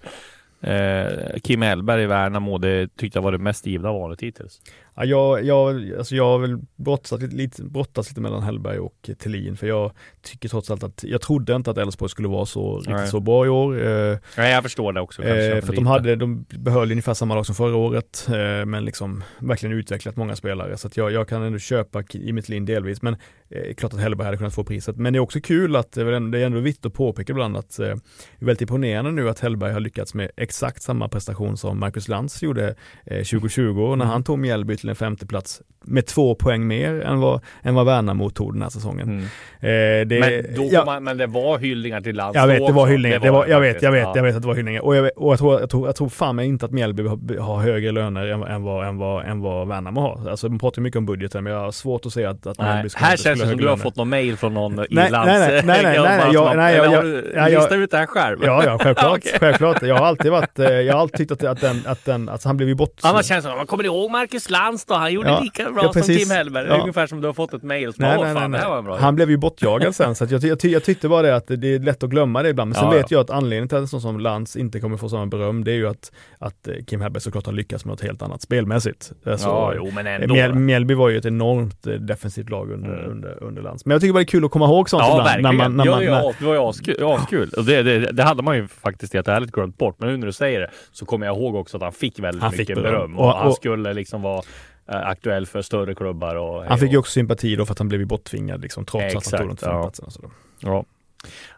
eh, 0.62 1.40
Kim 1.44 1.62
Hellberg 1.62 2.04
i 2.04 2.06
Värnamo. 2.06 2.58
Det 2.58 2.96
tyckte 2.98 3.18
jag 3.18 3.24
var 3.24 3.32
det 3.32 3.38
mest 3.38 3.66
givna 3.66 3.92
valet 3.92 4.22
hittills. 4.22 4.62
Ja, 4.98 5.06
jag, 5.06 5.44
jag, 5.46 5.92
alltså 5.98 6.16
jag 6.16 6.24
har 6.26 6.40
väl 6.40 6.58
brottats 6.76 7.24
lite, 7.34 7.64
brottats 7.64 8.10
lite 8.10 8.22
mellan 8.22 8.44
Hellberg 8.44 8.80
och 8.80 9.10
Thelin 9.24 9.58
för 9.58 9.68
jag 9.68 9.92
tycker 10.22 10.50
trots 10.50 10.72
allt 10.72 10.84
att 10.84 11.04
jag 11.08 11.22
trodde 11.22 11.56
inte 11.56 11.72
att 11.72 11.78
Elfsborg 11.78 12.10
skulle 12.10 12.28
vara 12.28 12.46
så 12.46 12.82
Nej. 12.86 12.94
riktigt 12.94 13.12
så 13.12 13.20
bra 13.20 13.46
i 13.46 13.50
år. 13.50 13.88
Eh, 13.88 14.18
Nej, 14.38 14.52
jag 14.54 14.64
förstår 14.64 14.94
det 14.94 15.02
också. 15.02 15.24
Eh, 15.24 15.62
för 15.62 15.70
att 15.70 15.76
de 15.76 15.88
hade, 15.88 16.16
de 16.16 16.46
behöll 16.50 16.92
ungefär 16.92 17.14
samma 17.14 17.36
lag 17.36 17.46
som 17.46 17.56
förra 17.56 17.76
året, 17.76 18.28
eh, 18.30 18.66
men 18.66 18.86
liksom 18.86 19.24
verkligen 19.40 19.78
utvecklat 19.78 20.16
många 20.16 20.36
spelare. 20.36 20.78
Så 20.78 20.88
att 20.88 20.98
jag, 20.98 21.12
jag 21.12 21.28
kan 21.28 21.42
ändå 21.44 21.60
köpa 21.60 22.04
i 22.14 22.34
mitt 22.34 22.50
lin 22.50 22.66
delvis, 22.66 23.02
men 23.02 23.14
eh, 23.50 23.74
klart 23.74 23.94
att 23.94 24.00
Hellberg 24.00 24.26
hade 24.26 24.38
kunnat 24.38 24.54
få 24.56 24.64
priset. 24.64 24.98
Men 24.98 25.14
det 25.14 25.18
är 25.18 25.22
också 25.22 25.40
kul 25.42 25.76
att, 25.76 25.92
det 25.92 26.02
är 26.02 26.36
ändå- 26.36 26.60
viktigt 26.60 26.86
att 26.86 26.94
påpeka 26.94 27.32
ibland 27.34 27.58
att 27.58 27.80
eh, 27.80 27.86
det 27.86 27.92
är 28.40 28.46
väldigt 28.46 28.62
imponerande 28.62 29.12
nu 29.12 29.30
att 29.30 29.40
Hellberg 29.40 29.74
har 29.74 29.80
lyckats 29.80 30.14
med 30.14 30.32
exakt 30.38 30.82
samma 30.82 31.08
prestation 31.10 31.58
som 31.58 31.80
Marcus 31.80 32.08
Lantz 32.08 32.44
gjorde 32.44 32.76
eh, 33.06 33.18
2020 33.18 33.62
och 33.82 33.98
när 33.98 34.06
han 34.06 34.24
tog 34.24 34.40
Mjällby 34.40 34.78
till 34.86 34.90
en 34.90 34.96
femte 34.96 35.26
plats 35.26 35.62
med 35.88 36.06
två 36.06 36.36
poäng 36.36 36.68
mer 36.68 37.02
än 37.02 37.20
vad, 37.20 37.42
än 37.64 37.76
vad 37.76 37.86
Värnamo 37.86 38.30
tog 38.30 38.54
den 38.54 38.62
här 38.62 38.70
säsongen. 38.70 39.08
Mm. 39.10 39.22
Eh, 39.60 40.08
det, 40.08 40.20
Men, 40.20 40.56
då 40.56 40.70
ja, 40.72 40.86
man, 40.86 41.04
men 41.04 41.18
det 41.18 41.28
var 41.28 41.58
hyllningar 41.58 42.02
till 42.02 42.16
lands 42.16 42.36
jag 42.36 42.48
vet, 42.48 42.68
det 42.68 42.74
var 42.74 42.88
hyllningar. 42.88 43.20
Det 43.20 43.32
var, 43.32 43.48
jag 43.48 43.60
vet, 43.60 43.82
jag 43.82 43.92
vet, 43.92 44.04
faktiskt. 44.04 44.16
jag 44.16 44.24
vet 44.24 44.36
att 44.36 44.42
det 44.42 44.48
var 44.48 44.56
hyllningar. 44.56 44.82
Och 44.86 44.96
jag, 44.96 45.04
vet, 45.04 45.14
och 45.18 45.32
jag, 45.32 45.40
tror, 45.40 45.60
jag, 45.60 45.70
tror, 45.70 45.88
jag 45.88 45.96
tror 45.96 46.10
fan 46.10 46.36
mig 46.36 46.48
inte 46.48 46.66
att 46.66 46.72
Mjällby 46.72 47.08
har, 47.38 47.60
högre 47.60 47.92
löner 47.92 48.28
än, 48.28 48.44
än, 48.44 48.64
vad, 48.64 48.88
än, 48.88 48.98
vad, 48.98 49.26
än 49.26 49.42
vad 49.42 49.68
Värnamo 49.68 50.02
har. 50.02 50.30
Alltså 50.30 50.48
de 50.50 50.60
pratar 50.60 50.82
mycket 50.82 50.98
om 50.98 51.06
budgeten, 51.06 51.44
men 51.44 51.54
jag 51.54 51.60
har 51.60 51.72
svårt 51.72 52.06
att 52.06 52.14
se 52.14 52.26
att, 52.26 52.48
att 52.48 52.58
Nej, 52.58 52.68
Mjällby 52.68 52.90
skulle, 52.90 53.06
här 53.06 53.18
skulle 53.18 53.30
känns 53.36 53.40
det 53.40 53.46
ha 53.46 53.52
som 53.52 53.62
du 53.62 53.68
har 53.68 53.78
fått 53.78 53.96
någon 53.96 54.10
mail 54.10 54.38
från 54.38 54.54
någon 54.54 54.76
nej, 54.76 54.88
ilands... 55.08 55.14
nej, 55.28 55.40
nej, 55.40 55.62
nej, 55.66 55.84
nej, 55.84 56.00
nej, 56.04 56.30
jag- 56.34 56.58
nej, 56.58 56.76
jag- 56.76 57.06
ja, 57.36 57.50
jag- 57.50 57.52
listat 57.52 57.72
ut 57.78 57.92
det 57.92 57.98
här 57.98 58.06
själv? 58.06 58.40
Ja, 58.44 58.64
ja, 58.66 58.78
självklart. 58.84 59.18
Okej. 59.18 59.32
självklart. 59.40 59.82
Jag 59.82 59.96
har 59.96 60.06
alltid 60.06 60.32
varit, 60.32 60.60
eh, 60.60 60.70
jag 60.70 60.94
har 60.94 61.02
alltid 61.02 61.18
tyckt 61.18 61.32
att, 61.32 61.44
att 61.44 61.62
den, 61.62 61.82
att 61.86 62.06
den, 62.06 62.30
alltså 62.30 62.50
han 62.50 62.58
blev 62.58 62.70
ju 62.70 62.76
bort... 62.76 63.00
Annars 63.04 63.26
känns 63.26 63.46
det 63.46 63.52
som, 63.52 63.68
kommer 63.68 63.84
ni 63.84 63.88
ihåg 63.90 64.12
Marcus 64.12 64.50
Lantz 64.50 64.86
då? 64.86 64.94
Han 64.94 65.14
gjorde 65.14 65.30
Ja. 65.30 65.40
lika 65.40 65.70
bra 65.76 65.84
Ja, 65.84 65.94
som. 65.94 66.16
Tim 66.16 66.30
Hellberg. 66.30 66.68
Ja. 66.68 66.80
ungefär 66.82 67.08
som 67.08 67.22
du 67.22 67.28
har 67.28 67.34
fått 67.34 67.54
ett 67.54 67.64
mail 67.64 67.94
Nej, 67.98 68.10
nej, 68.10 68.18
"Åh, 68.20 68.34
fan, 68.42 68.52
nej, 68.52 68.62
nej. 68.70 68.82
bra 68.82 68.98
Han 68.98 69.16
blev 69.16 69.30
ju 69.30 69.38
bortjagad 69.38 69.96
sen 69.96 70.16
så 70.16 70.26
jag, 70.30 70.44
jag, 70.44 70.58
jag 70.66 70.84
tyckte 70.84 71.10
bara 71.10 71.22
det 71.22 71.36
att 71.36 71.48
det 71.48 71.76
är 71.76 71.80
lätt 71.80 72.04
att 72.04 72.10
glömma 72.10 72.44
det 72.44 72.50
ibland. 72.50 72.70
Men 72.70 72.76
sen 72.76 72.84
Ja, 72.92 72.92
vet 72.98 73.12
jag 73.12 73.22
att 73.22 73.30
anledningen 73.30 73.68
till 73.68 73.78
att 73.78 73.82
en 73.82 73.88
sån 73.88 74.02
som 74.02 74.20
Lantz 74.20 74.56
inte 74.56 74.80
kommer 74.80 74.98
få 74.98 75.10
samma 75.10 75.26
beröm 75.26 75.64
det 75.64 75.72
är 75.72 75.76
ju 75.76 75.88
att, 75.88 76.12
att 76.40 76.68
eh, 76.68 76.74
Kim 76.88 77.02
Hellberg 77.02 77.22
såklart 77.22 77.46
har 77.46 77.54
lyckats 77.54 77.86
med 77.86 77.92
något 77.92 78.02
helt 78.02 78.22
annat 78.22 78.42
spelmässigt. 78.42 79.12
Alltså, 79.26 79.48
Ja, 79.48 79.74
jo, 79.76 79.92
men 79.96 80.08
ändå. 80.08 80.34
Mjäl, 80.34 80.54
Mjällby 80.54 80.94
var 80.94 81.10
ju 81.10 81.18
ett 81.18 81.26
enormt 81.26 81.88
eh, 81.88 81.94
defensivt 81.94 82.50
lag 82.50 82.72
under, 82.72 82.94
Mm. 82.94 83.12
under, 83.12 83.44
under 83.44 83.62
Lantz. 83.62 83.86
Men 83.86 83.92
jag 83.92 84.02
tycker 84.02 84.14
bara 84.14 84.20
det 84.20 84.24
är 84.24 84.26
kul 84.28 84.46
att 84.46 84.52
komma 84.52 84.66
ihåg 84.66 84.90
sånt 84.90 85.04
Ja, 85.08 85.20
ibland. 85.20 85.42
När 85.42 85.52
man, 85.52 85.78
när 85.78 85.86
man, 85.86 86.04
ja, 86.04 86.12
när, 86.22 86.36
det 86.40 86.46
var 86.46 86.54
ju 86.54 86.60
askul. 86.70 87.04
askul. 87.06 87.50
Och 87.58 87.64
det, 87.64 87.84
det, 87.84 88.00
det 88.12 88.24
hade 88.24 88.44
man 88.44 88.56
ju 88.58 88.68
faktiskt 88.68 89.14
helt 89.14 89.28
ärligt 89.28 89.52
glömt 89.52 89.78
bort. 89.78 89.96
Men 90.00 90.10
nu 90.10 90.18
när 90.18 90.26
du 90.28 90.34
säger 90.34 90.60
det 90.60 90.70
så 90.92 91.06
kommer 91.06 91.26
jag 91.26 91.36
ihåg 91.38 91.56
också 91.56 91.78
att 91.78 91.84
han 91.84 91.92
fick 91.92 92.20
väldigt 92.20 92.42
Han 92.42 92.52
fick 92.52 92.60
mycket 92.60 92.76
beröm. 92.76 92.92
beröm. 92.94 93.18
Och, 93.18 93.26
Och- 93.28 93.38
han 93.38 93.54
skulle 93.54 93.94
liksom 93.94 94.22
vara 94.22 94.42
aktuell 94.86 95.46
för 95.46 95.62
större 95.62 95.96
klubbar. 95.96 96.36
Och, 96.36 96.66
han 96.66 96.78
fick 96.78 96.92
ju 96.92 96.98
också 96.98 97.12
sympati 97.12 97.56
då 97.56 97.66
för 97.66 97.72
att 97.72 97.80
han 97.80 97.90
blev 97.90 98.08
borttvingad 98.08 98.62
liksom, 98.62 98.86
trots 98.86 99.06
att 99.06 99.12
han 99.14 99.18
Exakt, 99.18 99.62
tog 99.62 99.70
de 99.70 99.76
ja. 99.76 99.82
platserna. 99.82 100.10
Så 100.10 100.22
då. 100.22 100.30
Ja. 100.60 100.86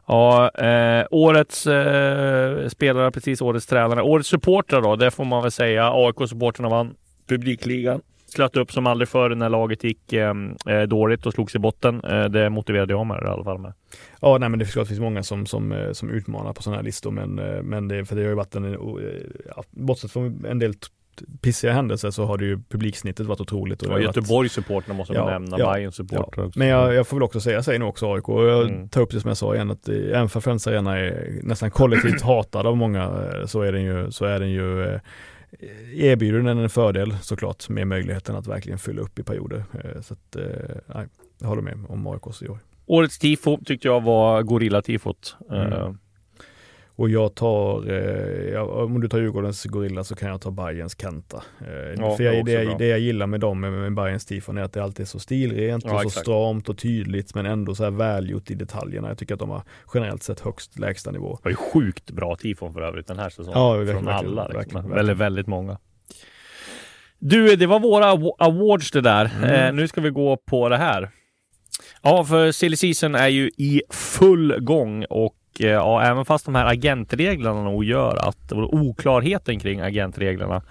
Ja, 0.08 0.50
eh, 0.50 1.06
årets 1.12 1.68
eh, 1.68 2.68
spelare, 2.68 3.12
precis 3.12 3.42
årets 3.42 3.66
tränare. 3.66 4.02
Årets 4.02 4.30
supportrar 4.30 4.82
då, 4.82 4.96
det 4.96 5.12
får 5.12 5.26
man 5.26 5.42
väl 5.42 5.52
säga. 5.52 5.92
AIK-supportrarna 5.94 6.70
vann 6.70 6.96
publikligan. 7.28 8.02
Slöt 8.26 8.58
upp 8.58 8.72
som 8.72 8.88
aldrig 8.88 9.08
förr 9.08 9.36
när 9.36 9.50
laget 9.50 9.84
gick 9.84 10.14
eh, 10.14 10.34
eh, 10.68 10.82
dåligt 10.82 11.26
och 11.26 11.34
slogs 11.34 11.56
i 11.56 11.60
botten. 11.60 12.04
Eh, 12.04 12.26
det 12.26 12.50
motiverade 12.50 12.94
jag 12.94 13.06
mig 13.06 13.20
i 13.24 13.28
alla 13.28 13.44
fall 13.44 13.58
med. 13.58 13.74
Ja, 14.22 14.38
nej 14.38 14.50
men 14.50 14.60
det 14.60 14.66
är 14.66 14.86
finns 14.86 15.00
många 15.00 15.24
som, 15.24 15.46
som, 15.46 15.72
eh, 15.72 15.92
som 15.92 16.10
utmanar 16.10 16.54
på 16.54 16.64
sådana 16.64 16.78
här 16.78 16.84
listor 16.84 17.12
men, 17.12 17.40
eh, 17.40 17.62
men 17.62 17.88
det, 17.88 18.06
för 18.06 18.16
det 18.16 18.22
har 18.22 18.30
ju 18.30 18.36
varit 18.36 18.56
en, 18.56 18.74
eh, 18.74 18.80
ja, 19.56 19.64
bortsett 19.70 20.12
från 20.12 20.46
en 20.46 20.60
del 20.60 20.74
pissiga 21.42 21.74
händelser 21.74 22.12
så 22.12 22.26
har 22.26 22.38
det 22.38 22.46
ju 22.46 22.60
publiksnittet 22.70 23.26
varit 23.26 23.42
otroligt. 23.42 23.82
Och 23.82 23.88
Ja, 23.88 23.92
varit- 23.94 24.06
Göteborgs-supportrarna 24.06 24.94
måste 24.98 25.14
man 25.14 25.24
Ja, 25.24 25.40
nämna, 25.40 25.60
ja, 25.60 25.74
Bayerns 25.74 25.96
supportrar 25.96 26.46
också. 26.46 26.60
Men 26.60 26.68
jag, 26.68 26.94
jag 26.94 27.08
får 27.08 27.18
väl 27.18 27.24
också 27.24 27.40
säga, 27.40 27.56
jag 27.56 27.66
säger 27.66 27.80
nog 27.80 27.90
också 27.90 28.14
AIK, 28.14 28.30
och 28.30 28.44
jag 28.46 28.70
Mm. 28.70 28.90
tar 28.90 29.02
upp 29.02 29.12
det 29.12 29.20
som 29.22 29.28
jag 29.28 29.38
sa 29.38 29.56
igen, 29.56 29.72
att 29.72 29.90
även 29.90 30.30
för 30.30 30.40
Friends 30.40 30.68
Arena 30.68 30.98
är 31.00 31.40
nästan 31.44 31.72
kollektivt 31.72 32.22
hatad 32.22 32.68
av 32.68 32.78
många 32.78 33.04
eh, 33.04 33.46
så 33.46 33.62
är 33.62 33.72
den 33.72 33.84
ju, 33.84 34.12
så 34.12 34.26
är 34.26 34.40
den 34.40 34.50
ju 34.52 34.84
eh, 34.86 35.00
erbjuder 35.96 36.40
den 36.40 36.58
en 36.58 36.70
fördel 36.70 37.18
såklart 37.22 37.70
med 37.70 37.88
möjligheten 37.88 38.36
att 38.36 38.48
verkligen 38.48 38.80
fylla 38.80 39.02
upp 39.02 39.20
i 39.20 39.24
perioder. 39.24 39.64
Eh, 39.74 40.02
Så 40.02 40.14
att, 40.14 40.38
nej, 40.96 41.08
jag 41.40 41.48
håller 41.48 41.62
med 41.62 41.78
om 41.90 42.08
AIKs 42.08 42.42
i 42.44 42.48
år. 42.48 42.60
Årets 42.86 43.20
tifo 43.20 43.58
tyckte 43.66 43.88
jag 43.88 44.04
var 44.04 44.42
Gorilla-tifot. 44.44 45.36
Mm. 45.52 45.98
Och 47.00 47.10
jag 47.10 47.36
tar, 47.36 47.92
eh, 47.92 48.50
ja, 48.54 48.62
om 48.64 49.02
du 49.02 49.08
tar 49.10 49.18
Djurgårdens 49.20 49.64
Gorilla 49.66 50.04
så 50.04 50.16
kan 50.16 50.30
jag 50.30 50.42
ta 50.42 50.52
Bayerns 50.52 50.96
Kenta. 51.02 51.44
Eh, 51.62 51.94
Ja, 51.98 52.16
för 52.16 52.24
jag, 52.24 52.46
det, 52.46 52.52
jag, 52.52 52.78
det 52.78 52.88
jag 52.88 53.00
gillar 53.00 53.28
med 53.28 53.40
dem, 53.40 53.60
med, 53.60 53.72
med 53.72 53.94
Bayerns 53.96 54.26
tifon 54.26 54.58
är 54.58 54.62
att 54.62 54.74
det 54.74 54.84
alltid 54.84 55.04
är 55.04 55.08
så 55.08 55.20
stilrent 55.20 55.84
Ja, 55.86 55.94
och 55.94 56.02
så 56.02 56.08
exakt. 56.08 56.26
stramt 56.26 56.70
och 56.70 56.78
tydligt 56.78 57.36
men 57.36 57.46
ändå 57.46 57.76
så 57.76 57.84
här 57.84 57.92
välgjort 57.92 58.52
i 58.52 58.56
detaljerna. 58.56 59.08
Jag 59.08 59.18
tycker 59.18 59.34
att 59.34 59.40
de 59.40 59.50
har 59.50 59.62
generellt 59.94 60.24
sett 60.24 60.40
högst 60.40 60.80
lägsta 60.80 61.12
nivå. 61.12 61.36
Det 61.36 61.42
var 61.44 61.52
ju 61.52 61.56
sjukt 61.56 62.12
bra 62.12 62.36
tifon 62.36 62.74
för 62.74 62.82
övrigt 62.82 63.08
den 63.08 63.20
här 63.20 63.30
säsongen. 63.30 63.52
Ja, 63.60 63.72
verkligen, 63.74 63.96
Från 63.98 64.06
verkligen, 64.06 64.32
alla. 64.40 64.44
Liksom. 64.48 64.58
verkligen, 64.60 64.84
väldigt, 64.84 64.98
verkligen. 64.98 65.18
väldigt 65.18 65.48
många. 65.48 65.78
Du, 67.20 67.56
det 67.56 67.66
var 67.66 67.80
våra 67.80 68.06
aw- 68.14 68.36
awards 68.40 68.92
det 68.92 69.02
där. 69.02 69.32
Mm. 69.38 69.50
Eh, 69.68 69.74
nu 69.74 69.88
ska 69.88 70.02
vi 70.02 70.10
gå 70.10 70.38
på 70.38 70.70
det 70.70 70.78
här. 70.78 71.10
Ja, 72.02 72.24
för 72.26 72.52
silly 72.52 72.76
season 72.76 73.16
är 73.16 73.28
ju 73.28 73.48
i 73.58 73.82
full 73.90 74.60
gång 74.60 75.06
och 75.10 75.36
ja, 75.60 76.02
även 76.04 76.26
fast 76.26 76.46
de 76.46 76.56
här 76.56 76.66
agentreglerna 76.66 77.64
nog 77.64 77.84
gör 77.84 78.28
att 78.28 78.52
oklarheten 78.52 79.60
kring 79.60 79.80
agentreglerna 79.82 80.62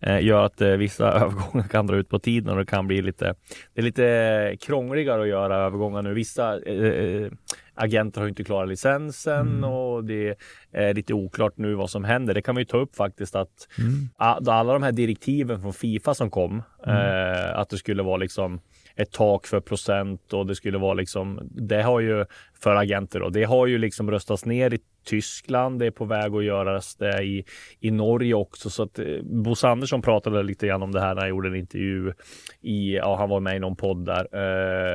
eh, 0.00 0.24
gör 0.24 0.44
att 0.44 0.60
eh, 0.60 0.68
vissa 0.68 1.12
övergångar 1.12 1.68
kan 1.68 1.86
dra 1.86 1.96
ut 1.96 2.08
på 2.08 2.18
tiden 2.18 2.52
och 2.52 2.58
det 2.58 2.66
kan 2.66 2.86
bli 2.86 3.02
lite, 3.02 3.34
det 3.74 3.80
är 3.80 3.84
lite 3.84 4.56
krångligare 4.60 5.22
att 5.22 5.28
göra 5.28 5.56
övergångar 5.56 6.02
nu. 6.02 6.14
Vissa 6.14 6.58
eh, 6.66 6.84
eh, 6.86 7.30
agenter 7.74 8.20
har 8.20 8.28
inte 8.28 8.44
klarat 8.44 8.68
licensen 8.68 9.48
Mm. 9.48 9.64
och 9.64 10.04
det 10.04 10.38
är 10.72 10.94
lite 10.94 11.14
oklart 11.14 11.52
nu 11.56 11.74
vad 11.74 11.90
som 11.90 12.04
händer. 12.04 12.34
Det 12.34 12.42
kan 12.42 12.56
vi 12.56 12.64
ta 12.66 12.76
upp 12.78 12.96
faktiskt 12.96 13.34
att 13.36 13.68
Mm. 13.78 14.08
alla 14.46 14.72
de 14.72 14.82
här 14.82 14.92
direktiven 14.92 15.60
från 15.60 15.72
Fifa 15.72 16.14
som 16.14 16.30
kom, 16.30 16.62
eh, 16.86 17.58
att 17.58 17.68
det 17.70 17.76
skulle 17.76 18.02
vara 18.02 18.16
liksom 18.16 18.60
ett 18.96 19.12
tak 19.12 19.46
för 19.46 19.60
procent 19.60 20.32
och 20.32 20.46
det 20.46 20.54
skulle 20.54 20.78
vara 20.78 20.94
liksom, 20.94 21.40
det 21.50 21.82
har 21.82 22.00
ju 22.00 22.24
för 22.60 22.74
agenter 22.74 23.22
och 23.22 23.32
det 23.32 23.44
har 23.44 23.66
ju 23.66 23.78
liksom 23.78 24.10
röstats 24.10 24.44
ner 24.44 24.74
i 24.74 24.78
Tyskland. 25.04 25.78
Det 25.78 25.86
är 25.86 25.90
på 25.90 26.04
väg 26.04 26.34
att 26.34 26.44
göras 26.44 26.96
det 26.96 27.22
i, 27.22 27.44
i 27.80 27.90
Norge 27.90 28.34
också. 28.34 28.70
Så 28.70 28.82
att 28.82 28.98
eh, 28.98 29.06
Bosse 29.22 29.68
Andersson 29.68 30.02
pratade 30.02 30.42
lite 30.42 30.66
grann 30.66 30.82
om 30.82 30.92
det 30.92 31.00
här 31.00 31.14
när 31.14 31.20
han 31.20 31.30
gjorde 31.30 31.48
en 31.48 31.54
intervju 31.54 32.12
i, 32.60 32.96
ja 32.96 33.16
han 33.16 33.28
var 33.28 33.40
med 33.40 33.56
i 33.56 33.58
någon 33.58 33.76
podd 33.76 34.06
där, 34.06 34.26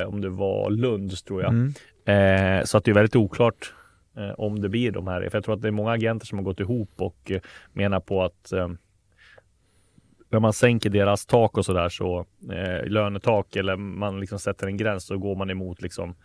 eh, 0.02 0.08
om 0.08 0.22
det 0.22 0.30
var 0.30 0.70
Lunds 0.70 1.24
tror 1.24 1.42
jag. 1.42 1.54
Mm. 1.54 1.74
Eh, 2.06 2.64
så 2.64 2.78
att 2.78 2.84
det 2.84 2.92
är 2.92 2.96
väldigt 2.96 3.16
oklart 3.16 3.74
eh, 4.18 4.32
om 4.32 4.62
det 4.62 4.70
blir 4.70 4.92
de 4.92 5.08
här. 5.08 5.30
För 5.30 5.38
jag 5.38 5.44
tror 5.44 5.56
att 5.56 5.62
det 5.62 5.68
är 5.68 5.72
många 5.72 5.92
agenter 5.92 6.26
som 6.26 6.38
har 6.38 6.46
gått 6.46 6.60
ihop 6.60 6.92
och 6.98 7.32
eh, 7.32 7.42
menar 7.74 8.00
på 8.00 8.24
att 8.24 8.52
eh, 8.52 8.68
när 10.30 10.40
man 10.40 10.54
sänker 10.54 10.90
deras 10.90 11.26
tak 11.26 11.58
och 11.58 11.66
sådär 11.66 11.90
så 11.90 12.26
eh, 12.52 12.90
lönetak 12.90 13.56
eller 13.56 13.76
man 13.76 14.20
liksom 14.20 14.40
sätter 14.40 14.68
en 14.68 14.78
gräns 14.78 15.06
så 15.06 15.18
går 15.18 15.36
man 15.36 15.50
emot 15.50 15.82
liksom 15.82 16.16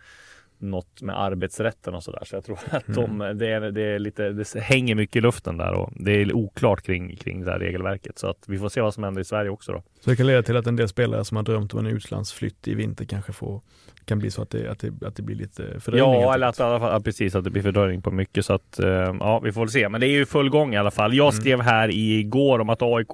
något 0.57 1.01
med 1.01 1.19
arbetsrätten 1.19 1.95
och 1.95 2.03
sådär. 2.03 2.21
Så 2.25 2.35
jag 2.35 2.43
tror 2.43 2.59
att 2.69 2.87
de, 2.87 3.17
det, 3.17 3.47
är, 3.47 3.61
det, 3.61 3.81
är 3.81 3.99
lite, 3.99 4.29
det 4.29 4.59
hänger 4.59 4.95
mycket 4.95 5.15
i 5.15 5.21
luften 5.21 5.57
där 5.57 5.73
och 5.73 5.89
det 5.95 6.11
är 6.11 6.33
oklart 6.33 6.81
kring, 6.81 7.15
kring 7.15 7.45
det 7.45 7.51
här 7.51 7.59
regelverket. 7.59 8.17
Så 8.17 8.27
att 8.27 8.43
vi 8.47 8.57
får 8.59 8.69
se 8.69 8.81
vad 8.81 8.93
som 8.93 9.03
händer 9.03 9.21
i 9.21 9.25
Sverige 9.25 9.49
också 9.49 9.71
då. 9.71 9.83
Så 10.03 10.09
det 10.09 10.15
kan 10.15 10.27
leda 10.27 10.43
till 10.43 10.57
att 10.57 10.67
en 10.67 10.75
del 10.75 10.87
spelare 10.87 11.25
som 11.25 11.37
har 11.37 11.43
drömt 11.43 11.73
om 11.73 11.79
en 11.79 11.87
utlandsflytt 11.87 12.67
i 12.67 12.75
vinter 12.75 13.05
kanske 13.05 13.33
får, 13.33 13.61
kan 14.05 14.19
bli 14.19 14.31
så 14.31 14.41
att 14.41 14.49
det, 14.49 14.71
att 14.71 14.79
det, 14.79 15.07
att 15.07 15.15
det 15.15 15.23
blir 15.23 15.35
lite 15.35 15.79
fördröjning. 15.79 16.21
Ja, 16.21 16.33
eller 16.33 16.47
att, 16.47 16.59
i 16.59 16.63
alla 16.63 16.79
fall, 16.79 17.03
precis 17.03 17.35
att 17.35 17.43
det 17.43 17.49
blir 17.49 17.61
fördröjning 17.61 18.01
på 18.01 18.11
mycket. 18.11 18.45
Så 18.45 18.53
att, 18.53 18.79
eh, 18.79 18.89
ja, 19.19 19.39
vi 19.39 19.51
får 19.51 19.61
väl 19.61 19.69
se. 19.69 19.89
Men 19.89 20.01
det 20.01 20.07
är 20.07 20.11
ju 20.11 20.25
full 20.25 20.49
gång 20.49 20.73
i 20.73 20.77
alla 20.77 20.91
fall. 20.91 21.13
Jag 21.13 21.33
skrev 21.33 21.61
här 21.61 21.89
igår 21.91 22.59
om 22.59 22.69
att 22.69 22.81
AIK, 22.81 23.13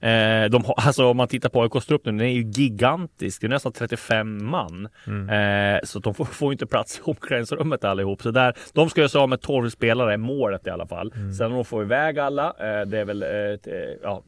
eh, 0.00 0.50
de, 0.50 0.64
alltså 0.76 1.06
om 1.06 1.16
man 1.16 1.28
tittar 1.28 1.48
på 1.48 1.62
AIKs 1.62 1.86
trupp 1.86 2.04
nu, 2.04 2.12
den 2.12 2.20
är 2.20 2.32
ju 2.32 2.42
gigantisk. 2.42 3.40
Det 3.40 3.46
är 3.46 3.48
nästan 3.48 3.72
35 3.72 4.44
man. 4.44 4.88
Eh, 5.06 5.80
så 5.84 5.98
de 5.98 6.14
får, 6.14 6.24
får 6.40 6.52
inte 6.52 6.66
plats 6.66 6.98
i 6.98 7.00
omklädningsrummet 7.10 7.84
allihop. 7.84 8.22
Så 8.22 8.30
där, 8.30 8.54
de 8.72 8.90
ska 8.90 9.00
göra 9.00 9.08
sig 9.08 9.20
av 9.20 9.28
med 9.28 9.40
12 9.40 9.70
spelare, 9.70 10.16
målet 10.16 10.66
i 10.66 10.70
alla 10.70 10.86
fall. 10.86 11.12
Sen 11.38 11.46
om 11.46 11.52
de 11.52 11.64
får 11.64 11.82
iväg 11.82 12.18
alla, 12.18 12.46
eh, 12.46 12.86
det 12.86 12.98
är 12.98 13.04
väl 13.04 13.22
eh, 13.22 13.28
eh, 13.28 13.58
ja, 14.02 14.22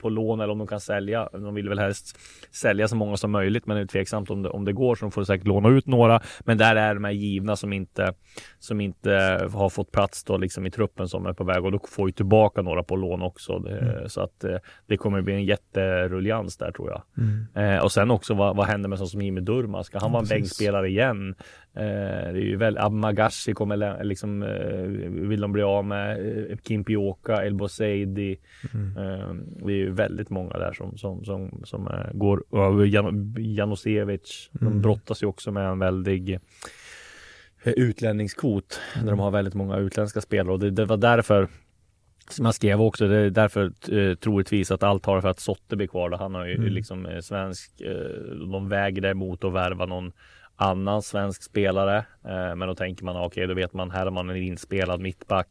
på 0.00 0.08
lån 0.08 0.40
eller 0.40 0.52
om 0.52 0.58
de 0.58 0.66
kan 0.66 0.80
sälja. 0.80 1.28
De 1.38 1.54
vill 1.54 1.68
väl 1.68 1.78
helst 1.78 2.18
sälja 2.50 2.88
så 2.88 2.96
många 2.96 3.16
som 3.16 3.30
möjligt, 3.30 3.66
men 3.66 3.76
det 3.76 3.82
är 3.82 3.86
tveksamt 3.86 4.30
om 4.30 4.42
det, 4.42 4.48
om 4.48 4.64
det 4.64 4.72
går. 4.72 4.94
Så 4.94 5.04
de 5.04 5.10
får 5.12 5.24
säkert 5.24 5.46
låna 5.46 5.68
ut 5.68 5.86
några. 5.86 6.20
Men 6.40 6.58
där 6.58 6.76
är 6.76 6.94
de 6.94 7.04
här 7.04 7.12
givna 7.12 7.56
som 7.56 7.72
inte, 7.72 8.14
som 8.58 8.80
inte 8.80 9.10
har 9.52 9.68
fått 9.68 9.92
plats 9.92 10.24
då 10.24 10.36
liksom 10.36 10.66
i 10.66 10.70
truppen 10.70 11.08
som 11.08 11.26
är 11.26 11.32
på 11.32 11.44
väg 11.44 11.64
och 11.64 11.72
då 11.72 11.78
får 11.88 12.08
ju 12.08 12.12
tillbaka 12.12 12.62
några 12.62 12.82
på 12.82 12.96
lån 12.96 13.22
också. 13.22 13.58
Det, 13.58 14.04
Så 14.08 14.20
att 14.20 14.44
eh, 14.44 14.56
det 14.86 14.96
kommer 14.96 15.22
bli 15.22 15.34
en 15.34 15.44
jätteruljans 15.44 16.56
där 16.56 16.72
tror 16.72 16.90
jag. 16.90 17.02
Eh, 17.54 17.84
och 17.84 17.92
sen 17.92 18.10
också 18.10 18.34
vad, 18.34 18.56
vad 18.56 18.66
händer 18.66 18.88
med 18.88 18.98
sån 18.98 19.08
som 19.08 19.22
Jimmy 19.22 19.40
Durmaz? 19.40 19.86
Ska 19.86 19.98
han 19.98 20.12
vara 20.12 20.22
en 20.22 20.28
bänkspelare 20.28 20.88
igen? 20.88 21.34
Eh, 21.76 22.32
det 22.32 22.40
är 22.40 22.44
ju 22.44 22.56
väl 22.56 22.78
Abmagashi 22.78 23.52
kommer 23.52 24.04
liksom 24.04 24.42
eh, 24.42 24.82
vill 25.28 25.40
de 25.40 25.52
bli 25.52 25.62
av 25.62 25.84
med. 25.84 26.38
Eh, 26.50 26.56
Kimpioka, 26.68 27.44
El 27.44 27.54
Boseidi. 27.54 28.32
Eh, 28.72 29.34
det 29.64 29.72
är 29.72 29.76
ju 29.76 29.90
väldigt 29.90 30.30
många 30.30 30.58
där 30.58 30.72
som, 30.72 30.96
som, 30.96 31.24
som, 31.24 31.62
som 31.64 31.88
går 32.12 32.44
över. 32.52 32.84
Jan, 32.84 33.34
Janosevic. 33.38 34.50
De 34.52 34.82
brottas 34.82 35.22
ju 35.22 35.26
också 35.26 35.52
med 35.52 35.68
en 35.68 35.78
väldig 35.78 36.38
utlänningskvot. 37.64 38.80
Där 39.02 39.10
de 39.10 39.18
har 39.18 39.30
väldigt 39.30 39.54
många 39.54 39.76
utländska 39.76 40.20
spelare 40.20 40.52
och 40.52 40.60
det, 40.60 40.70
det 40.70 40.84
var 40.84 40.96
därför 40.96 41.48
som 42.28 42.44
jag 42.44 42.54
skrev 42.54 42.82
också, 42.82 43.08
det 43.08 43.16
är 43.16 43.30
därför 43.30 43.72
eh, 43.92 44.14
troligtvis 44.14 44.70
att 44.70 44.82
allt 44.82 45.06
har 45.06 45.20
för 45.20 45.28
att 45.28 45.40
Sotte 45.40 45.76
blir 45.76 45.86
kvar. 45.86 46.10
Då. 46.10 46.16
Han 46.16 46.34
har 46.34 46.46
ju 46.46 46.68
liksom 46.68 47.06
eh, 47.06 47.20
svensk, 47.20 47.80
eh, 47.80 48.36
de 48.50 48.68
väger 48.68 49.04
emot 49.04 49.44
att 49.44 49.52
värva 49.52 49.86
någon 49.86 50.12
annan 50.56 51.02
svensk 51.02 51.42
spelare. 51.42 51.96
Eh, 52.24 52.56
men 52.56 52.68
då 52.68 52.74
tänker 52.74 53.04
man, 53.04 53.16
okej, 53.16 53.46
då 53.46 53.54
vet 53.54 53.72
man, 53.72 53.90
här 53.90 54.04
har 54.04 54.10
man 54.10 54.30
en 54.30 54.36
inspelad 54.36 55.00
mittback. 55.00 55.48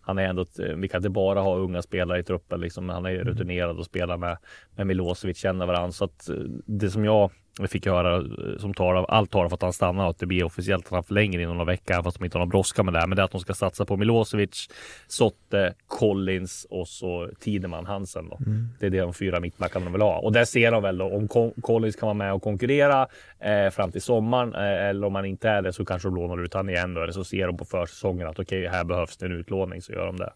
Han 0.00 0.18
är 0.18 0.28
ändå, 0.28 0.42
eh, 0.42 0.76
vi 0.76 0.88
kan 0.88 0.98
inte 0.98 1.10
bara 1.10 1.40
ha 1.40 1.56
unga 1.56 1.82
spelare 1.82 2.18
i 2.18 2.22
truppen, 2.22 2.60
liksom. 2.60 2.88
han 2.88 3.06
är 3.06 3.24
rutinerad 3.24 3.78
och 3.78 3.84
spelar 3.84 4.16
med, 4.16 4.38
med 4.76 4.86
Milosevic, 4.86 5.38
känner 5.38 5.66
varandra. 5.66 5.92
Så 5.92 6.04
att 6.04 6.28
eh, 6.28 6.36
det 6.66 6.90
som 6.90 7.04
jag 7.04 7.30
fick 7.66 7.86
höra 7.86 8.16
eh, 8.16 8.58
som 8.58 8.74
tar 8.74 8.94
av, 8.94 9.06
allt 9.08 9.30
talar 9.30 9.48
för 9.48 9.54
att 9.54 9.62
han 9.62 9.72
stannar 9.72 10.04
och 10.04 10.10
att 10.10 10.18
det 10.18 10.26
blir 10.26 10.44
officiellt 10.44 10.86
att 10.86 10.92
han 10.92 11.04
förlänger 11.04 11.38
inom 11.38 11.56
några 11.56 11.70
veckor, 11.72 12.02
fast 12.02 12.18
de 12.18 12.24
inte 12.24 12.38
har 12.38 12.40
någon 12.40 12.48
brådska 12.48 12.82
med 12.82 12.94
det. 12.94 13.00
här. 13.00 13.06
Men 13.06 13.16
det 13.16 13.22
är 13.22 13.24
att 13.24 13.30
de 13.30 13.40
ska 13.40 13.54
satsa 13.54 13.84
på 13.84 13.96
Milosevic, 13.96 14.68
Sotte, 15.06 15.74
Collins 15.86 16.66
och 16.70 16.88
så 16.88 17.28
Tideman 17.40 17.86
Hansen. 17.86 18.28
Då. 18.28 18.38
Det 18.80 18.86
är 18.86 18.90
det 18.90 19.00
de 19.00 19.14
fyra 19.14 19.40
mittbackarna 19.40 19.84
de 19.84 19.92
vill 19.92 20.02
ha. 20.02 20.18
Och 20.18 20.32
där 20.32 20.44
ser 20.44 20.70
de 20.72 20.82
väl 20.82 20.98
då 20.98 21.04
om 21.04 21.28
Co- 21.28 21.52
Collins 21.62 21.96
kan 21.96 22.06
vara 22.06 22.14
med 22.14 22.32
och 22.32 22.42
konkurrera 22.42 23.06
eh, 23.40 23.70
fram 23.70 23.92
till 23.92 24.02
sommaren 24.02 24.54
eh, 24.54 24.88
eller 24.88 25.06
om 25.06 25.14
han 25.14 25.24
inte 25.24 25.48
är 25.48 25.62
det 25.62 25.72
så 25.72 25.84
kanske 25.84 26.08
de 26.08 26.14
lånar 26.14 26.44
ut 26.44 26.54
han 26.54 26.68
igen 26.68 26.94
då. 26.94 27.02
Eller 27.02 27.12
så 27.12 27.24
ser 27.24 27.46
de 27.46 27.56
på 27.56 27.64
försäsongen 27.64 28.28
att 28.28 28.38
okej, 28.38 28.66
här 28.68 28.84
behövs 28.84 29.16
det 29.16 29.26
en 29.26 29.32
utlåning 29.32 29.82
så 29.82 29.92
gör 29.92 30.06
de 30.06 30.16
det. 30.16 30.32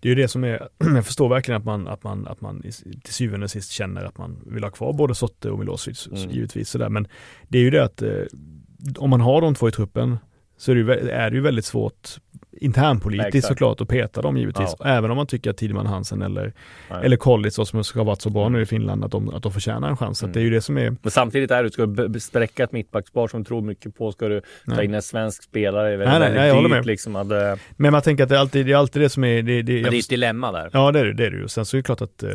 Det 0.00 0.08
är 0.08 0.10
ju 0.10 0.22
det 0.22 0.28
som 0.28 0.44
är, 0.44 0.68
jag 0.78 1.06
förstår 1.06 1.28
verkligen 1.28 1.60
att 1.60 1.64
man, 1.64 1.88
att 1.88 2.04
man, 2.04 2.26
att 2.26 2.40
man 2.40 2.62
till 3.02 3.14
syvende 3.14 3.44
och 3.44 3.50
sist 3.50 3.70
känner 3.70 4.04
att 4.04 4.18
man 4.18 4.38
vill 4.46 4.64
ha 4.64 4.70
kvar 4.70 4.92
både 4.92 5.14
Sotte 5.14 5.50
och 5.50 5.58
Milosevic, 5.58 6.06
mm. 6.06 6.30
givetvis 6.30 6.70
sådär. 6.70 6.88
Men 6.88 7.08
det 7.48 7.58
är 7.58 7.62
ju 7.62 7.70
det 7.70 7.84
att 7.84 8.02
eh, 8.02 8.24
om 8.96 9.10
man 9.10 9.20
har 9.20 9.40
de 9.40 9.54
två 9.54 9.68
i 9.68 9.72
truppen 9.72 10.18
så 10.56 10.70
är 10.70 10.74
det 10.74 10.80
ju, 10.80 11.10
är 11.10 11.30
det 11.30 11.36
ju 11.36 11.42
väldigt 11.42 11.64
svårt 11.64 12.08
internpolitiskt 12.52 13.34
Exakt. 13.34 13.48
såklart 13.48 13.80
att 13.80 13.88
peta 13.88 14.22
dem 14.22 14.36
givetvis. 14.36 14.74
Ja. 14.78 14.84
Även 14.86 15.10
om 15.10 15.16
man 15.16 15.26
tycker 15.26 15.50
att 15.50 15.56
Tideman 15.56 15.86
Hansen 15.86 16.22
eller, 16.22 16.52
eller 17.02 17.16
Collins 17.16 17.68
som 17.68 17.84
ska 17.84 17.98
ha 17.98 18.04
varit 18.04 18.22
så 18.22 18.30
bra 18.30 18.48
nu 18.48 18.62
i 18.62 18.66
Finland 18.66 19.04
att 19.04 19.10
de, 19.10 19.28
att 19.28 19.42
de 19.42 19.52
förtjänar 19.52 19.88
en 19.88 19.96
chans. 19.96 20.22
Mm. 20.22 20.32
det 20.32 20.40
är 20.40 20.42
ju 20.42 20.50
det 20.50 20.60
som 20.60 20.78
är... 20.78 20.96
Men 21.02 21.10
samtidigt 21.10 21.50
är 21.50 21.62
det, 21.62 21.70
ska 21.70 21.86
du 21.86 22.20
spräcka 22.20 22.64
ett 22.64 22.72
mittbackspar 22.72 23.28
som 23.28 23.44
tror 23.44 23.62
mycket 23.62 23.96
på, 23.96 24.12
ska 24.12 24.28
du 24.28 24.40
ta 24.40 24.46
nej. 24.64 24.84
in 24.84 24.94
en 24.94 25.02
svensk 25.02 25.42
spelare, 25.42 25.96
väldigt, 25.96 26.08
nej, 26.08 26.20
nej, 26.20 26.32
nej, 26.32 26.48
jag 26.48 26.54
håller 26.54 26.68
med. 26.68 26.86
Liksom, 26.86 27.16
att, 27.16 27.58
Men 27.76 27.92
man 27.92 28.02
tänker 28.02 28.22
att 28.22 28.28
det 28.28 28.36
är 28.36 28.40
alltid 28.40 28.66
det, 28.66 28.72
är 28.72 28.76
alltid 28.76 29.02
det 29.02 29.08
som 29.08 29.24
är... 29.24 29.42
Det, 29.42 29.62
det, 29.62 29.82
det 29.82 29.88
är 29.88 29.98
ett 29.98 30.08
dilemma 30.08 30.52
där. 30.52 30.70
Ja 30.72 30.92
det 30.92 31.00
är 31.00 31.04
det, 31.04 31.12
det 31.12 31.26
är 31.26 31.30
det 31.30 31.36
ju. 31.36 31.48
Sen 31.48 31.66
så 31.66 31.76
är 31.76 31.78
det 31.78 31.82
klart 31.82 32.00
att 32.02 32.22
eh, 32.22 32.30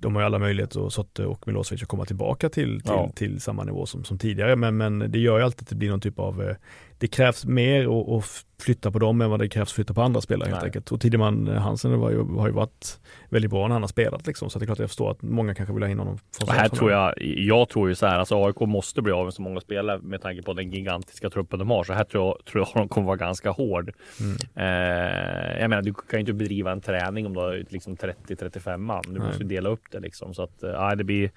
de 0.00 0.14
har 0.14 0.22
ju 0.22 0.26
alla 0.26 0.38
möjligheter, 0.38 0.88
Sotte 0.88 1.26
och 1.26 1.46
Milosevic, 1.46 1.82
att 1.82 1.88
komma 1.88 2.04
tillbaka 2.04 2.48
till, 2.48 2.80
till, 2.80 2.92
ja. 2.94 3.10
till 3.14 3.40
samma 3.40 3.64
nivå 3.64 3.86
som, 3.86 4.04
som 4.04 4.18
tidigare. 4.18 4.56
Men, 4.56 4.76
men 4.76 4.98
det 5.12 5.18
gör 5.18 5.38
ju 5.38 5.44
alltid 5.44 5.62
att 5.62 5.68
det 5.68 5.74
blir 5.74 5.90
någon 5.90 6.00
typ 6.00 6.18
av 6.18 6.42
eh, 6.42 6.56
det 6.98 7.08
krävs 7.08 7.44
mer 7.44 8.16
att 8.18 8.24
flytta 8.60 8.90
på 8.90 8.98
dem 8.98 9.20
än 9.20 9.30
vad 9.30 9.40
det 9.40 9.48
krävs 9.48 9.68
att 9.68 9.74
flytta 9.74 9.94
på 9.94 10.02
andra 10.02 10.20
spelare 10.20 10.50
helt 10.50 10.62
enkelt. 10.62 10.92
Och 10.92 11.00
Tideman 11.00 11.46
Hansen 11.46 12.00
var 12.00 12.10
ju, 12.10 12.24
har 12.24 12.46
ju 12.46 12.52
varit 12.52 13.00
väldigt 13.28 13.50
bra 13.50 13.68
när 13.68 13.74
han 13.74 13.82
har 13.82 13.88
spelat 13.88 14.26
liksom. 14.26 14.50
Så 14.50 14.58
det 14.58 14.64
är 14.64 14.66
klart 14.66 14.78
jag 14.78 14.88
förstår 14.88 15.10
att 15.10 15.22
många 15.22 15.54
kanske 15.54 15.74
vill 15.74 15.82
ha 15.82 15.90
in 15.90 15.98
honom. 15.98 16.18
Och 16.42 16.52
här 16.52 16.68
tror 16.68 16.92
jag, 16.92 17.14
jag 17.20 17.68
tror 17.68 17.88
ju 17.88 17.94
så 17.94 18.06
här, 18.06 18.18
alltså 18.18 18.44
AIK 18.44 18.60
måste 18.60 19.02
bli 19.02 19.12
av 19.12 19.24
med 19.24 19.34
så 19.34 19.42
många 19.42 19.60
spelare 19.60 19.98
med 19.98 20.22
tanke 20.22 20.42
på 20.42 20.52
den 20.52 20.70
gigantiska 20.70 21.30
truppen 21.30 21.58
de 21.58 21.70
har. 21.70 21.84
Så 21.84 21.92
här 21.92 22.04
tror 22.04 22.24
jag, 22.24 22.44
tror 22.44 22.66
jag 22.74 22.82
de 22.82 22.88
kommer 22.88 23.06
vara 23.06 23.16
ganska 23.16 23.50
hård. 23.50 23.92
Mm. 24.20 24.36
Eh, 24.54 25.60
jag 25.60 25.70
menar, 25.70 25.82
du 25.82 25.94
kan 25.94 26.04
ju 26.12 26.20
inte 26.20 26.32
bedriva 26.32 26.72
en 26.72 26.80
träning 26.80 27.26
om 27.26 27.34
du 27.34 27.40
har 27.40 27.64
liksom 27.68 27.96
30-35 27.96 28.76
man. 28.76 29.02
Du 29.06 29.18
Nej. 29.18 29.28
måste 29.28 29.44
dela 29.44 29.68
upp 29.68 29.82
det 29.90 30.00
liksom. 30.00 30.34
Så 30.34 30.42
att, 30.42 30.62
eh, 30.62 30.90
det 30.90 31.04
blir 31.04 31.30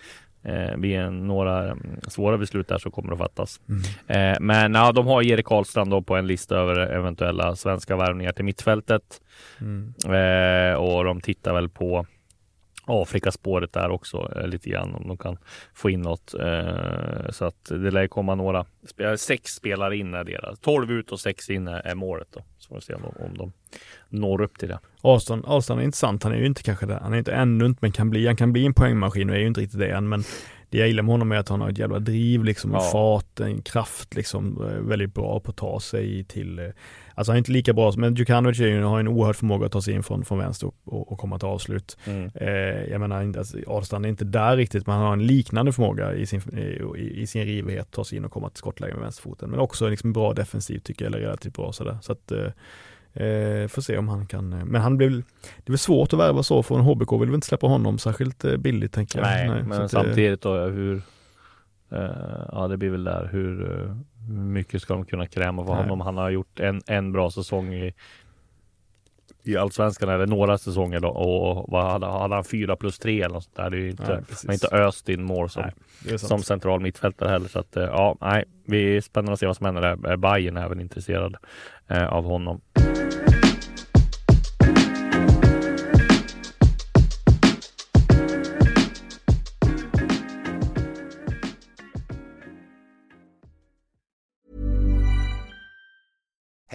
eh, 0.44 0.78
vid 0.78 1.12
några 1.12 1.64
mm, 1.64 2.02
svåra 2.08 2.38
beslut 2.38 2.68
där 2.68 2.78
så 2.78 2.92
kommer 2.92 3.10
det 3.10 3.14
att 3.14 3.20
fattas. 3.20 3.60
Mm. 3.70 4.34
Eh, 4.34 4.38
men 4.42 4.74
ja, 4.74 4.92
de 4.92 5.08
har 5.08 5.24
Erik 5.24 5.46
Karlstrand 5.46 5.92
då 5.92 6.02
på 6.02 6.16
en 6.16 6.28
lista 6.28 6.56
över 6.56 6.80
eventuella 6.80 7.56
svenska 7.56 7.96
värvningar 7.96 8.32
till 8.32 8.46
mittfältet. 8.46 9.22
Mm. 9.62 9.94
Eh, 10.04 10.74
och 10.76 11.04
de 11.04 11.22
tittar 11.22 11.54
väl 11.54 11.70
på 11.70 12.06
Afrikaspåret 12.86 13.74
där 13.74 13.90
också 13.90 14.32
eh, 14.36 14.48
lite 14.48 14.70
grann 14.70 14.96
om 14.96 15.08
de 15.08 15.18
kan 15.18 15.38
få 15.74 15.90
in 15.90 16.02
något. 16.02 16.34
Eh, 16.34 17.30
så 17.30 17.46
att 17.46 17.66
det 17.66 17.92
lär 17.92 18.08
komma 18.08 18.36
några. 18.36 18.66
Sex 19.18 19.52
spelare 19.52 19.98
in 19.98 20.14
är 20.14 20.24
deras. 20.24 20.60
12 20.60 20.92
ut 20.92 21.12
och 21.12 21.20
sex 21.20 21.50
in 21.50 21.68
är 21.68 21.96
målet 21.96 22.28
då. 22.32 22.44
Så 22.58 22.68
får 22.68 22.76
vi 22.76 22.82
se 22.82 22.94
om, 22.94 23.04
om 23.04 23.38
de 23.38 23.54
når 24.10 24.42
upp 24.42 24.58
till 24.58 24.70
det. 24.70 24.80
Ahlstrand, 25.02 25.46
Ahlstrand 25.46 25.82
är 25.82 25.86
intressant. 25.86 26.24
Han 26.24 26.34
är 26.34 26.38
ju 26.38 26.46
inte 26.46 26.64
kanske 26.64 26.86
det. 26.86 27.00
Han 27.02 27.14
är 27.14 27.18
inte 27.18 27.34
ännu 27.34 27.66
inte, 27.66 27.80
men 27.82 27.92
kan 27.92 28.10
bli. 28.10 28.28
Han 28.28 28.36
kan 28.36 28.54
bli 28.54 28.66
en 28.66 28.74
poängmaskin 28.74 29.30
och 29.30 29.36
är 29.36 29.40
ju 29.40 29.48
inte 29.48 29.62
riktigt 29.62 29.80
det 29.80 29.92
än. 29.92 30.10
Men 30.10 30.24
det 30.70 30.78
jag 30.78 30.88
gillar 30.88 31.04
med 31.04 31.14
honom 31.14 31.32
är 31.32 31.36
att 31.36 31.50
han 31.50 31.62
har 31.62 31.70
ett 31.70 31.78
jävla 31.78 32.00
driv 32.00 32.44
liksom, 32.44 32.72
ja. 32.72 32.80
fart, 32.80 33.40
en 33.40 33.62
kraft 33.62 34.16
liksom, 34.16 34.66
eh, 34.66 34.82
väldigt 34.82 35.14
bra 35.14 35.40
på 35.40 35.52
att 35.52 35.58
ta 35.58 35.80
sig 35.80 36.24
till, 36.24 36.60
eh, 36.60 36.66
alltså 37.16 37.32
han 37.32 37.36
är 37.36 37.38
inte 37.38 37.52
lika 37.52 37.74
bra, 37.74 37.94
men 37.98 38.16
Djukanovic 38.16 38.60
har 38.60 39.00
en 39.00 39.08
oerhörd 39.08 39.36
förmåga 39.36 39.66
att 39.66 39.72
ta 39.72 39.82
sig 39.82 39.94
in 39.94 40.04
från, 40.04 40.26
från 40.26 40.38
vänster 40.38 40.72
och, 40.84 41.12
och 41.12 41.20
komma 41.20 41.40
till 41.40 41.48
avslut. 41.48 41.98
Mm. 42.06 42.32
Eh, 42.36 42.84
jag 42.92 43.02
menar, 43.02 43.38
alltså, 43.38 43.58
Ahlstrand 43.68 44.06
är 44.06 44.10
inte 44.10 44.26
där 44.26 44.58
riktigt, 44.58 44.88
men 44.88 44.96
han 44.96 45.06
har 45.06 45.14
en 45.14 45.28
liknande 45.28 45.72
förmåga 45.72 46.14
i 46.14 46.26
sin, 46.26 46.42
i, 46.98 47.22
i 47.22 47.28
sin 47.28 47.46
rivighet, 47.46 47.92
ta 47.92 48.04
sig 48.04 48.18
in 48.18 48.26
och 48.26 48.32
komma 48.32 48.50
till 48.50 48.58
skottläge 48.58 48.94
med 48.94 49.02
vänsterfoten. 49.02 49.50
Men 49.50 49.60
också 49.60 49.90
liksom 49.90 50.14
bra 50.14 50.34
defensivt 50.34 50.84
tycker 50.84 51.06
jag, 51.06 51.14
eller 51.14 51.26
relativt 51.26 51.54
bra 51.54 51.74
sådär. 51.74 51.98
Så 52.02 52.12
att, 52.12 52.32
eh, 52.32 52.48
Eh, 53.14 53.68
får 53.68 53.82
se 53.82 53.98
om 53.98 54.08
han 54.08 54.26
kan, 54.26 54.54
eh, 54.54 54.66
men 54.66 54.82
han 54.82 54.98
blir 54.98 55.10
det 55.10 55.66
är 55.66 55.72
väl 55.72 55.78
svårt 55.78 56.14
att 56.14 56.20
värva 56.20 56.44
så 56.44 56.64
från 56.64 56.82
HBK 56.82 57.12
vill 57.12 57.30
väl 57.30 57.36
inte 57.36 57.48
släppa 57.48 57.68
honom 57.68 57.98
särskilt 57.98 58.46
eh, 58.46 58.58
billigt 58.58 58.94
tänker 58.94 59.20
jag. 59.20 59.26
Nej, 59.26 59.50
Nej 59.50 59.64
men 59.64 59.90
samtidigt 59.90 60.42
då 60.42 60.56
hur, 60.56 61.02
eh, 61.92 62.02
ja 62.52 62.68
det 62.68 62.78
blir 62.78 62.90
väl 62.90 63.04
där 63.04 63.30
hur, 63.32 63.66
hur 64.28 64.34
mycket 64.34 64.82
ska 64.82 64.94
de 64.94 65.06
kunna 65.06 65.28
kräma 65.28 65.66
för 65.66 65.74
honom? 65.74 66.02
Han 66.02 66.18
har 66.18 66.30
gjort 66.30 66.60
en, 66.60 66.82
en 66.88 67.12
bra 67.12 67.32
säsong 67.32 67.74
i, 67.74 67.94
i 69.44 69.58
Allsvenskan 69.58 70.10
eller 70.10 70.28
några 70.28 70.58
säsonger 70.58 71.00
då 71.00 71.10
och 71.10 71.72
vad 71.72 71.92
hade, 71.92 72.06
hade 72.06 72.36
han 72.36 72.44
fyra 72.44 72.76
plus 72.76 73.00
tre 73.00 73.22
eller 73.22 73.34
något 73.34 73.44
sånt 73.44 73.56
där. 73.56 73.70
Det 73.70 73.78
är 73.78 73.82
ju 73.82 73.90
inte, 73.90 74.14
nej, 74.14 74.24
man 74.46 74.54
inte 74.54 74.68
öst 74.68 75.10
in 75.10 75.24
mål 75.24 75.50
som, 75.50 75.64
som 76.18 76.44
central 76.44 76.80
mittfältare 76.80 77.30
heller. 77.30 77.48
Så 77.48 77.60
att 77.60 77.72
ja, 77.74 78.18
nej, 78.22 78.44
vi 78.66 78.98
är 78.98 79.02
spännande 79.02 79.34
att 79.34 79.40
se 79.40 79.46
vad 79.46 79.58
som 79.58 79.66
händer 79.66 79.82
där. 79.82 80.18
Bayern 80.18 80.58
är 80.58 80.66
även 80.66 80.82
intresserad 80.82 81.36
eh, 81.88 82.08
av 82.08 82.24
honom. 82.24 82.62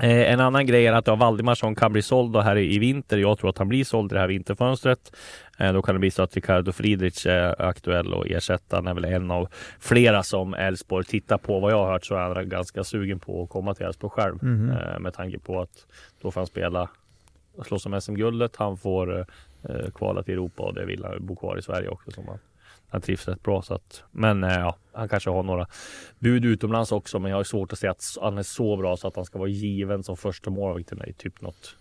Eh, 0.00 0.32
en 0.32 0.40
annan 0.40 0.66
grej 0.66 0.86
är 0.86 0.92
att 0.92 1.06
ja, 1.06 1.14
Valdimarsson 1.14 1.74
kan 1.74 1.92
bli 1.92 2.02
såld 2.02 2.36
här 2.36 2.56
i, 2.56 2.74
i 2.74 2.78
vinter. 2.78 3.18
Jag 3.18 3.38
tror 3.38 3.50
att 3.50 3.58
han 3.58 3.68
blir 3.68 3.84
såld 3.84 4.12
i 4.12 4.14
det 4.14 4.20
här 4.20 4.28
vinterfönstret. 4.28 5.16
Eh, 5.58 5.72
då 5.72 5.82
kan 5.82 5.94
det 5.94 5.98
bli 5.98 6.10
så 6.10 6.22
att 6.22 6.34
Ricardo 6.34 6.72
Friedrich 6.72 7.26
är 7.26 7.62
aktuell 7.62 8.14
och 8.14 8.28
ersätta. 8.28 8.76
Han 8.76 8.86
är 8.86 8.94
väl 8.94 9.04
en 9.04 9.30
av 9.30 9.48
flera 9.80 10.22
som 10.22 10.54
Elfsborg 10.54 11.04
tittar 11.04 11.38
på. 11.38 11.60
Vad 11.60 11.72
jag 11.72 11.78
har 11.78 11.92
hört 11.92 12.04
så 12.04 12.14
är 12.14 12.34
han 12.34 12.48
ganska 12.48 12.84
sugen 12.84 13.20
på 13.20 13.42
att 13.42 13.48
komma 13.48 13.74
till 13.74 13.86
Elfsborg 13.86 14.10
själv 14.10 14.42
mm 14.42 14.70
-hmm. 14.70 14.98
med 14.98 15.14
tanke 15.14 15.38
på 15.38 15.60
att 15.60 15.86
då 16.22 16.30
får 16.30 16.40
han 16.40 16.46
spela 16.46 16.88
slåss 17.64 17.86
om 17.86 18.00
SM-guldet. 18.00 18.56
Han 18.56 18.76
får 18.76 19.18
eh, 19.18 19.90
kvala 19.94 20.22
till 20.22 20.34
Europa 20.34 20.62
och 20.62 20.74
det 20.74 20.84
vill 20.84 21.04
han 21.04 21.26
bo 21.26 21.36
kvar 21.36 21.58
i 21.58 21.62
Sverige 21.62 21.88
också. 21.88 22.10
Som 22.10 22.28
han, 22.28 22.38
han 22.88 23.00
trivs 23.00 23.28
rätt 23.28 23.42
bra 23.42 23.62
så 23.62 23.74
att, 23.74 24.02
men 24.10 24.44
eh, 24.44 24.52
ja, 24.52 24.76
han 24.92 25.08
kanske 25.08 25.30
har 25.30 25.42
några 25.42 25.66
bud 26.18 26.44
utomlands 26.44 26.92
också. 26.92 27.18
Men 27.18 27.30
jag 27.30 27.38
har 27.38 27.44
svårt 27.44 27.72
att 27.72 27.78
se 27.78 27.88
att 27.88 28.02
han 28.20 28.38
är 28.38 28.42
så 28.42 28.76
bra 28.76 28.96
så 28.96 29.08
att 29.08 29.16
han 29.16 29.24
ska 29.24 29.38
vara 29.38 29.48
given 29.48 30.02
som 30.02 30.16
första 30.16 30.50
målvakt 30.50 30.92
i 31.06 31.12
typ 31.12 31.40
något 31.40 31.76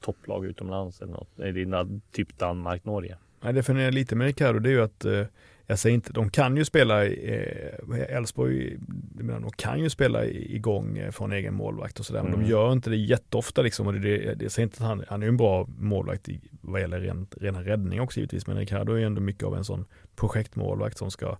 topplag 0.00 0.46
utomlands 0.46 1.00
eller 1.00 1.12
något. 1.12 1.38
Är 1.38 2.12
typ 2.12 2.38
Danmark, 2.38 2.84
Norge? 2.84 3.16
Nej, 3.40 3.52
det 3.52 3.62
funderar 3.62 3.92
lite 3.92 4.16
med 4.16 4.26
Ricardo, 4.26 4.58
det 4.58 4.68
är 4.68 4.72
ju 4.72 4.82
att 4.82 5.04
eh, 5.04 5.24
jag 5.66 5.78
säger 5.78 5.94
inte, 5.94 6.12
de 6.12 6.30
kan 6.30 6.56
ju 6.56 6.64
spela, 6.64 7.04
Elfsborg, 7.04 8.72
eh, 8.72 8.80
de 9.20 9.50
kan 9.56 9.80
ju 9.80 9.90
spela 9.90 10.26
igång 10.26 10.98
eh, 10.98 11.10
från 11.10 11.32
egen 11.32 11.54
målvakt 11.54 12.00
och 12.00 12.06
sådär, 12.06 12.20
mm. 12.20 12.30
men 12.30 12.40
de 12.40 12.44
mm. 12.44 12.50
gör 12.50 12.72
inte 12.72 12.90
det 12.90 12.96
jätteofta 12.96 13.62
liksom. 13.62 13.86
Och 13.86 13.92
det, 13.92 13.98
det, 13.98 14.34
det, 14.34 14.50
säger 14.50 14.66
inte 14.66 14.76
att 14.82 14.88
han, 14.88 15.04
han 15.08 15.22
är 15.22 15.26
en 15.26 15.36
bra 15.36 15.68
målvakt 15.78 16.28
i, 16.28 16.40
vad 16.64 16.80
gäller 16.80 17.00
ren, 17.00 17.26
rena 17.40 17.62
räddning 17.62 18.00
också 18.00 18.20
givetvis, 18.20 18.46
men 18.46 18.56
Ricardo 18.56 18.92
är 18.92 18.98
ju 18.98 19.04
ändå 19.04 19.20
mycket 19.20 19.44
av 19.44 19.56
en 19.56 19.64
sån 19.64 19.84
projektmålvakt 20.16 20.98
som 20.98 21.10
ska 21.10 21.36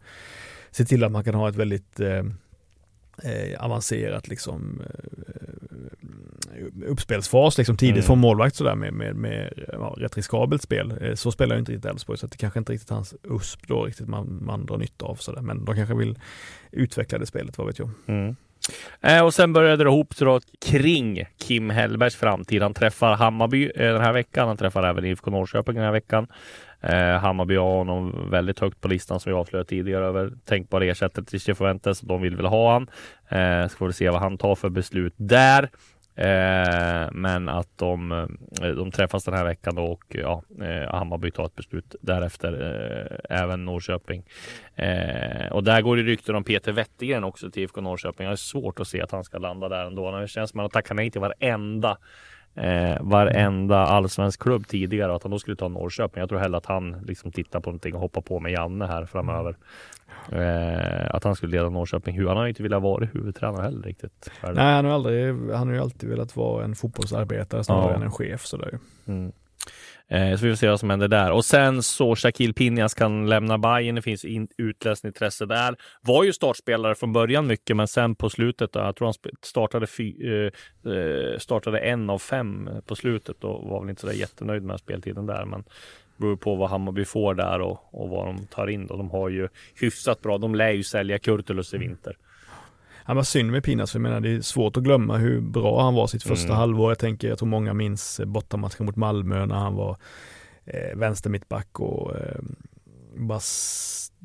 se 0.70 0.84
till 0.84 1.04
att 1.04 1.12
man 1.12 1.24
kan 1.24 1.34
ha 1.34 1.48
ett 1.48 1.56
väldigt 1.56 2.00
eh, 2.00 2.22
eh, 3.22 3.64
avancerat 3.64 4.28
liksom, 4.28 4.80
eh, 4.80 4.86
uppspelsfas 6.86 7.58
liksom, 7.58 7.76
tidigt 7.76 7.94
mm. 7.94 8.02
från 8.02 8.18
målvakt 8.18 8.56
sådär 8.56 8.74
med, 8.74 8.92
med, 8.92 9.16
med 9.16 9.64
ja, 9.72 9.94
rätt 9.98 10.16
riskabelt 10.16 10.62
spel. 10.62 10.94
Eh, 11.00 11.14
så 11.14 11.32
spelar 11.32 11.56
ju 11.56 11.60
inte 11.60 11.72
riktigt 11.72 11.90
Elfsborg 11.90 12.18
så 12.18 12.26
det 12.26 12.36
kanske 12.36 12.58
inte 12.58 12.72
riktigt 12.72 12.90
hans 12.90 13.14
USP 13.22 13.66
då 13.66 13.84
riktigt 13.84 14.08
man, 14.08 14.38
man 14.42 14.66
drar 14.66 14.78
nytta 14.78 15.06
av 15.06 15.14
sådär. 15.14 15.42
Men 15.42 15.64
de 15.64 15.74
kanske 15.74 15.94
vill 15.94 16.18
utveckla 16.70 17.18
det 17.18 17.26
spelet, 17.26 17.58
vad 17.58 17.66
vet 17.66 17.78
jag. 17.78 17.90
Mm. 18.06 18.36
Eh, 19.00 19.24
och 19.24 19.34
sen 19.34 19.52
började 19.52 19.84
det 19.84 19.88
ihop 19.88 20.14
sig 20.14 20.26
kring 20.66 21.24
Kim 21.38 21.70
Hellbergs 21.70 22.16
framtid. 22.16 22.62
Han 22.62 22.74
träffar 22.74 23.16
Hammarby 23.16 23.70
eh, 23.74 23.92
den 23.92 24.00
här 24.00 24.12
veckan. 24.12 24.48
Han 24.48 24.56
träffar 24.56 24.82
även 24.82 25.04
IFK 25.04 25.30
Norrköping 25.30 25.74
den 25.74 25.84
här 25.84 25.92
veckan. 25.92 26.26
Eh, 26.80 27.18
Hammarby 27.18 27.56
har 27.56 27.76
honom 27.76 28.30
väldigt 28.30 28.60
högt 28.60 28.80
på 28.80 28.88
listan 28.88 29.20
som 29.20 29.32
vi 29.32 29.38
avslöjade 29.38 29.68
tidigare 29.68 30.04
över 30.04 30.32
tänkbara 30.44 30.84
ersättare 30.84 31.24
till 31.24 31.40
Cifuentes. 31.40 32.00
De 32.00 32.22
vill 32.22 32.36
väl 32.36 32.46
ha 32.46 32.72
han. 32.72 32.88
Eh, 33.28 33.68
ska 33.68 33.86
vi 33.86 33.92
se 33.92 34.10
vad 34.10 34.20
han 34.20 34.38
tar 34.38 34.54
för 34.54 34.68
beslut 34.68 35.14
där. 35.16 35.70
Eh, 36.16 37.08
men 37.12 37.48
att 37.48 37.78
de, 37.78 38.12
eh, 38.62 38.68
de 38.68 38.90
träffas 38.90 39.24
den 39.24 39.34
här 39.34 39.44
veckan 39.44 39.74
då 39.74 39.84
och 39.84 40.04
ja, 40.08 40.42
eh, 40.60 40.94
Hammarby 40.94 41.30
tar 41.30 41.46
ett 41.46 41.54
beslut 41.54 41.94
därefter. 42.00 42.52
Eh, 42.52 43.38
även 43.40 43.64
Norrköping. 43.64 44.24
Eh, 44.74 45.52
och 45.52 45.64
där 45.64 45.82
går 45.82 45.96
det 45.96 46.02
rykten 46.02 46.34
om 46.34 46.44
Peter 46.44 46.72
Wettergren 46.72 47.24
också 47.24 47.50
till 47.50 47.62
IFK 47.62 47.80
Norrköping. 47.80 48.24
Jag 48.24 48.30
har 48.30 48.36
svårt 48.36 48.80
att 48.80 48.88
se 48.88 49.02
att 49.02 49.10
han 49.10 49.24
ska 49.24 49.38
landa 49.38 49.68
där 49.68 49.86
ändå. 49.86 50.18
Det 50.18 50.28
känns 50.28 50.50
som 50.50 50.60
att 50.60 50.64
han 50.64 50.70
tackar 50.70 50.94
nej 50.94 51.10
till 51.10 51.20
varenda 51.20 51.98
eh, 52.54 52.96
varenda 53.00 53.78
allsvensk 53.78 54.42
klubb 54.42 54.66
tidigare 54.66 55.10
och 55.10 55.16
att 55.16 55.22
han 55.22 55.30
då 55.32 55.38
skulle 55.38 55.56
ta 55.56 55.68
Norrköping. 55.68 56.20
Jag 56.20 56.28
tror 56.28 56.38
hellre 56.38 56.56
att 56.58 56.66
han 56.66 56.90
liksom 57.06 57.32
tittar 57.32 57.60
på 57.60 57.70
någonting 57.70 57.94
och 57.94 58.00
hoppar 58.00 58.20
på 58.20 58.40
med 58.40 58.52
Janne 58.52 58.86
här 58.86 59.06
framöver. 59.06 59.56
Eh, 60.32 61.14
att 61.14 61.24
han 61.24 61.36
skulle 61.36 61.52
leda 61.56 61.70
Norrköping. 61.70 62.26
Han 62.26 62.36
har 62.36 62.42
ju 62.44 62.48
inte 62.48 62.62
velat 62.62 62.82
vara 62.82 63.04
huvudtränare 63.04 63.62
heller 63.62 63.82
riktigt. 63.82 64.30
Nej, 64.42 64.74
han 64.74 64.84
har, 64.84 64.92
aldrig, 64.92 65.34
han 65.52 65.68
har 65.68 65.74
ju 65.74 65.80
alltid 65.80 66.08
velat 66.10 66.36
vara 66.36 66.64
en 66.64 66.74
fotbollsarbetare 66.74 67.64
snarare 67.64 67.90
Ja. 67.90 67.96
än 67.96 68.02
en 68.02 68.10
chef. 68.10 68.46
Sådär. 68.46 68.78
Mm. 69.06 69.32
Eh, 70.08 70.36
så 70.36 70.44
vi 70.44 70.52
får 70.52 70.56
se 70.56 70.68
vad 70.68 70.80
som 70.80 70.90
händer 70.90 71.08
där. 71.08 71.32
Och 71.32 71.44
sen 71.44 71.82
så 71.82 72.16
Shaquille 72.16 72.52
Pinjas 72.52 72.94
kan 72.94 73.28
lämna 73.28 73.58
Bayern. 73.58 73.94
Det 73.94 74.02
finns 74.02 74.24
in, 74.24 74.48
utläst 74.58 75.04
intresse 75.04 75.46
där. 75.46 75.76
Var 76.00 76.24
ju 76.24 76.32
startspelare 76.32 76.94
från 76.94 77.12
början 77.12 77.46
mycket, 77.46 77.76
men 77.76 77.88
sen 77.88 78.14
på 78.14 78.30
slutet, 78.30 78.72
då, 78.72 78.80
jag 78.80 78.96
tror 78.96 79.06
han 79.06 79.14
startade, 79.42 79.86
fy, 79.86 80.14
eh, 80.28 80.50
eh, 80.92 81.38
startade 81.38 81.78
en 81.78 82.10
av 82.10 82.18
fem 82.18 82.70
på 82.86 82.94
slutet 82.96 83.44
och 83.44 83.70
var 83.70 83.80
väl 83.80 83.90
inte 83.90 84.00
så 84.00 84.06
där 84.06 84.14
jättenöjd 84.14 84.62
med 84.62 84.80
speltiden 84.80 85.26
där. 85.26 85.44
Men 85.44 85.64
beror 86.16 86.36
på 86.36 86.54
vad 86.54 86.70
Hammarby 86.70 87.04
får 87.04 87.34
där 87.34 87.60
och, 87.60 87.78
och 87.90 88.08
vad 88.08 88.26
de 88.26 88.46
tar 88.46 88.66
in. 88.66 88.86
Då. 88.86 88.96
De 88.96 89.10
har 89.10 89.28
ju 89.28 89.48
hyfsat 89.80 90.20
bra. 90.20 90.38
De 90.38 90.54
lär 90.54 90.70
ju 90.70 90.82
sälja 90.82 91.18
Kurtulus 91.18 91.74
i 91.74 91.78
vinter. 91.78 92.16
Han 93.04 93.16
var 93.16 93.22
synd 93.22 93.50
med 93.50 93.64
Pinas, 93.64 93.92
för 93.92 93.98
jag 93.98 94.02
menar 94.02 94.20
det 94.20 94.30
är 94.30 94.40
svårt 94.40 94.76
att 94.76 94.82
glömma 94.82 95.16
hur 95.16 95.40
bra 95.40 95.82
han 95.82 95.94
var 95.94 96.06
sitt 96.06 96.22
första 96.22 96.46
Mm. 96.48 96.56
halvår. 96.58 96.90
Jag 96.90 96.98
tänker, 96.98 97.28
jag 97.28 97.38
tror 97.38 97.48
många 97.48 97.74
minns 97.74 98.20
eh, 98.20 98.26
bortamatchen 98.26 98.86
mot 98.86 98.96
Malmö 98.96 99.46
när 99.46 99.54
han 99.54 99.74
var 99.74 99.96
eh, 100.64 100.96
vänster 100.96 101.30
mittback 101.30 101.80
och 101.80 102.16
eh, 102.16 102.40
bara 103.16 103.40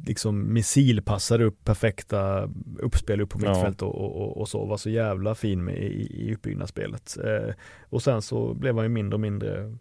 liksom 0.07 0.53
missilpassade 0.53 1.43
upp 1.45 1.63
perfekta 1.63 2.49
uppspel 2.79 3.21
upp 3.21 3.29
på 3.29 3.39
Ja. 3.43 3.49
mittfält 3.49 3.81
och, 3.81 3.95
och, 3.95 4.15
och, 4.21 4.37
och 4.37 4.49
så. 4.49 4.65
Var 4.65 4.77
så 4.77 4.89
jävla 4.89 5.35
fin 5.35 5.63
med 5.63 5.77
i, 5.77 6.27
i 6.27 6.33
uppbyggnadsspelet. 6.35 7.17
Eh, 7.25 7.53
och 7.89 8.01
sen 8.03 8.21
så 8.21 8.53
blev 8.53 8.75
han 8.75 8.85
ju 8.85 8.89
mindre 8.89 9.15
och 9.15 9.19
mindre 9.19 9.75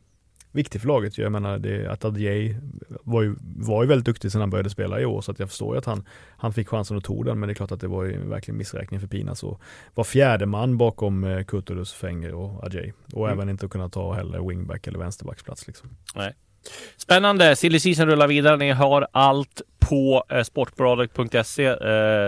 viktig 0.52 0.80
för 0.80 0.88
laget. 0.88 1.18
Jag 1.18 1.32
menar 1.32 1.58
det, 1.58 1.86
att 1.86 2.04
Adjei 2.04 2.56
var 2.88 3.22
ju, 3.22 3.36
var 3.40 3.82
ju 3.82 3.88
väldigt 3.88 4.06
duktig 4.06 4.32
sen 4.32 4.40
han 4.40 4.50
började 4.50 4.70
spela 4.70 5.00
i 5.00 5.04
år 5.04 5.20
så 5.20 5.32
att 5.32 5.38
jag 5.38 5.48
förstår 5.48 5.74
ju 5.74 5.78
att 5.78 5.84
han, 5.84 6.04
han 6.36 6.52
fick 6.52 6.68
chansen 6.68 6.96
och 6.96 7.04
tog 7.04 7.24
den 7.24 7.40
men 7.40 7.46
det 7.46 7.52
är 7.52 7.54
klart 7.54 7.72
att 7.72 7.80
det 7.80 7.88
var 7.88 8.04
ju 8.04 8.18
verkligen 8.28 8.58
missräkning 8.58 9.00
för 9.00 9.06
Pinas 9.06 9.42
och 9.42 9.60
var 9.94 10.04
fjärde 10.04 10.46
man 10.46 10.78
bakom 10.78 11.24
eh, 11.24 11.44
Kurtulus, 11.44 11.92
Fenger 11.92 12.34
och 12.34 12.64
Adjei 12.64 12.92
och 13.12 13.26
Mm. 13.26 13.38
även 13.38 13.48
inte 13.48 13.68
kunna 13.68 13.88
ta 13.88 14.12
heller 14.12 14.48
wingback 14.48 14.86
eller 14.86 14.98
vänsterbacksplats 14.98 15.66
liksom. 15.66 15.88
Spännande! 16.96 17.56
Silly 17.56 17.80
season 17.80 18.06
rullar 18.06 18.28
vidare. 18.28 18.56
Ni 18.56 18.70
har 18.70 19.08
allt 19.12 19.62
på 19.88 20.24
eh, 20.28 20.42
sportbladet.se. 20.42 21.64
Eh, 21.66 21.76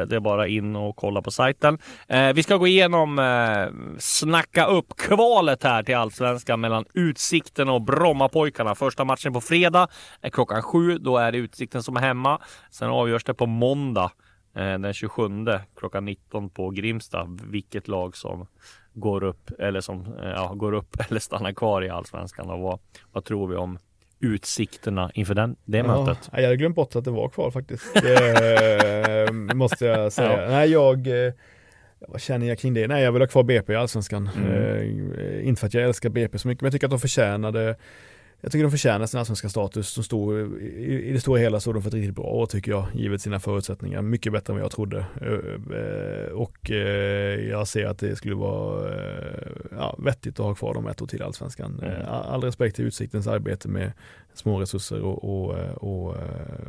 det 0.06 0.16
är 0.16 0.20
bara 0.20 0.48
in 0.48 0.76
och 0.76 0.96
kolla 0.96 1.22
på 1.22 1.30
sajten. 1.30 1.78
Eh, 2.08 2.32
vi 2.32 2.42
ska 2.42 2.56
gå 2.56 2.66
igenom, 2.66 3.20
snacka 3.98 4.66
upp 4.66 4.96
kvalet 4.96 5.62
här 5.62 5.82
till 5.82 5.96
Allsvenskan 5.96 6.60
mellan 6.60 6.84
Utsikten 6.94 7.68
och 7.68 7.82
Brommapojkarna. 7.82 8.74
Första 8.74 9.04
matchen 9.04 9.32
på 9.32 9.40
fredag 9.40 9.88
är 10.20 10.30
klockan 10.30 10.62
sju. 10.62 10.98
Då 10.98 11.16
är 11.16 11.32
det 11.32 11.38
Utsikten 11.38 11.82
som 11.82 11.96
är 11.96 12.00
hemma. 12.00 12.40
Sen 12.70 12.90
avgörs 12.90 13.24
det 13.24 13.34
på 13.34 13.46
måndag 13.46 14.10
den 14.54 14.92
27 14.92 15.22
klockan 15.76 16.04
19 16.04 16.50
på 16.50 16.70
Grimsta. 16.70 17.26
Vilket 17.44 17.88
lag 17.88 18.16
som 18.16 18.46
går 18.94 19.24
upp 19.24 19.50
eller 19.58 19.80
som 19.80 20.14
ja, 20.22 20.52
går 20.54 20.72
upp 20.72 20.96
eller 21.08 21.20
stannar 21.20 21.52
kvar 21.52 21.84
i 21.84 21.90
Allsvenskan 21.90 22.50
och 22.50 22.60
vad, 22.60 22.78
vad 23.12 23.24
tror 23.24 23.48
vi 23.48 23.56
om 23.56 23.78
utsikterna 24.20 25.10
inför 25.14 25.34
den, 25.34 25.56
det 25.64 25.82
mötet. 25.82 26.30
Ja, 26.32 26.38
jag 26.38 26.44
hade 26.44 26.56
glömt 26.56 26.76
bort 26.76 26.96
att 26.96 27.04
det 27.04 27.10
var 27.10 27.28
kvar 27.28 27.50
faktiskt. 27.50 27.94
Det 27.94 29.32
måste 29.54 29.86
jag 29.86 30.12
säga. 30.12 30.42
Ja. 30.42 30.48
Nej, 30.48 30.70
jag 30.70 31.26
eh, 31.26 31.32
vad 32.08 32.20
känner 32.20 32.46
jag 32.46 32.58
kring 32.58 32.74
det? 32.74 32.86
Nej, 32.86 33.02
jag 33.02 33.12
vill 33.12 33.22
ha 33.22 33.26
kvar 33.26 33.42
BP 33.42 33.72
i 33.72 33.76
Allsvenskan. 33.76 34.30
Mm. 34.36 35.12
Eh, 35.12 35.48
inte 35.48 35.60
för 35.60 35.66
att 35.66 35.74
jag 35.74 35.84
älskar 35.84 36.08
BP 36.08 36.38
så 36.38 36.48
mycket, 36.48 36.62
men 36.62 36.66
jag 36.66 36.72
tycker 36.72 36.86
att 36.86 36.90
de 36.90 37.00
förtjänade 37.00 37.76
jag 38.40 38.52
tycker 38.52 38.62
de 38.62 38.70
förtjänar 38.70 39.06
sin 39.06 39.20
allsvenska 39.20 39.48
status. 39.48 39.94
De 39.94 40.04
stod, 40.04 40.60
i, 40.62 41.12
det 41.12 41.20
stora 41.20 41.40
hela 41.40 41.60
stod 41.60 41.74
de 41.74 41.82
för 41.82 41.88
ett 41.88 41.94
riktigt 41.94 42.14
bra 42.14 42.24
år 42.24 42.46
tycker 42.46 42.70
jag, 42.70 42.86
givet 42.94 43.22
sina 43.22 43.40
förutsättningar. 43.40 44.02
Mycket 44.02 44.32
bättre 44.32 44.52
än 44.52 44.56
vad 44.56 44.64
jag 44.64 44.72
trodde. 44.72 44.98
Eh, 45.20 45.78
eh, 45.78 46.32
Och 46.32 46.70
eh, 46.70 47.48
jag 47.48 47.68
ser 47.68 47.86
att 47.86 47.98
det 47.98 48.16
skulle 48.16 48.34
vara 48.34 48.94
ja, 49.70 49.96
vettigt 49.98 50.40
att 50.40 50.46
ha 50.46 50.54
kvar 50.54 50.74
dem 50.74 50.86
ett 50.86 51.02
år 51.02 51.06
till 51.06 51.22
Allsvenskan. 51.22 51.80
Mm. 51.82 52.06
All 52.08 52.42
respekt 52.42 52.76
till 52.76 52.84
Utsiktens 52.84 53.26
arbete 53.26 53.68
med 53.68 53.92
små 54.34 54.60
resurser 54.60 55.00
och, 55.02 55.24
och, 55.24 55.54
och 55.76 56.16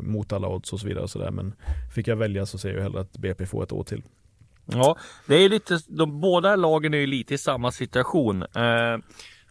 mot 0.02 0.34
alla 0.34 0.48
odds 0.48 0.74
och 0.74 0.80
så 0.80 0.88
vidare. 0.88 1.04
Och 1.04 1.10
så 1.10 1.20
där. 1.20 1.32
Men 1.32 1.54
fick 1.96 2.08
jag 2.08 2.16
välja 2.16 2.46
så 2.46 2.58
ser 2.58 2.74
jag 2.74 2.82
hellre 2.82 3.02
att 3.02 3.18
BP 3.18 3.46
får 3.46 3.64
ett 3.64 3.72
år 3.72 3.84
till. 3.84 4.04
Ja, 4.66 4.98
det 5.28 5.36
är 5.36 5.50
lite, 5.50 5.80
de 5.88 6.22
båda 6.22 6.56
lagen 6.56 6.94
är 6.94 6.98
ju 6.98 7.08
lite 7.08 7.34
i 7.34 7.38
samma 7.38 7.72
situation. 7.72 8.42
Eh, 8.42 8.98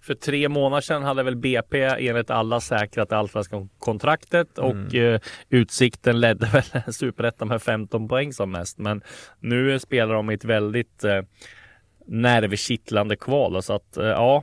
för 0.03 0.15
tre 0.15 0.49
månader 0.49 0.81
sedan 0.81 1.03
hade 1.03 1.23
väl 1.23 1.37
BP 1.37 1.83
enligt 1.83 2.31
alla 2.31 2.61
säkrat 2.61 3.09
det 3.09 3.17
allsvenska 3.17 3.69
kontraktet 3.79 4.59
och 4.59 4.95
eh, 4.95 5.21
Utsikten 5.49 6.21
ledde 6.21 6.47
väl 6.73 6.93
superettan 6.93 7.49
med 7.49 7.63
15 7.63 8.09
poäng 8.09 8.33
som 8.33 8.51
mest. 8.51 8.79
Men 8.79 9.03
nu 9.41 9.79
spelar 9.79 10.15
de 10.15 10.31
i 10.31 10.35
ett 10.35 10.45
väldigt 10.45 11.05
eh, 11.05 11.23
nervkittlande 12.07 13.17
kval. 13.17 13.63
Så 13.63 13.73
att 13.73 13.97
eh, 13.97 14.07
ja, 14.07 14.43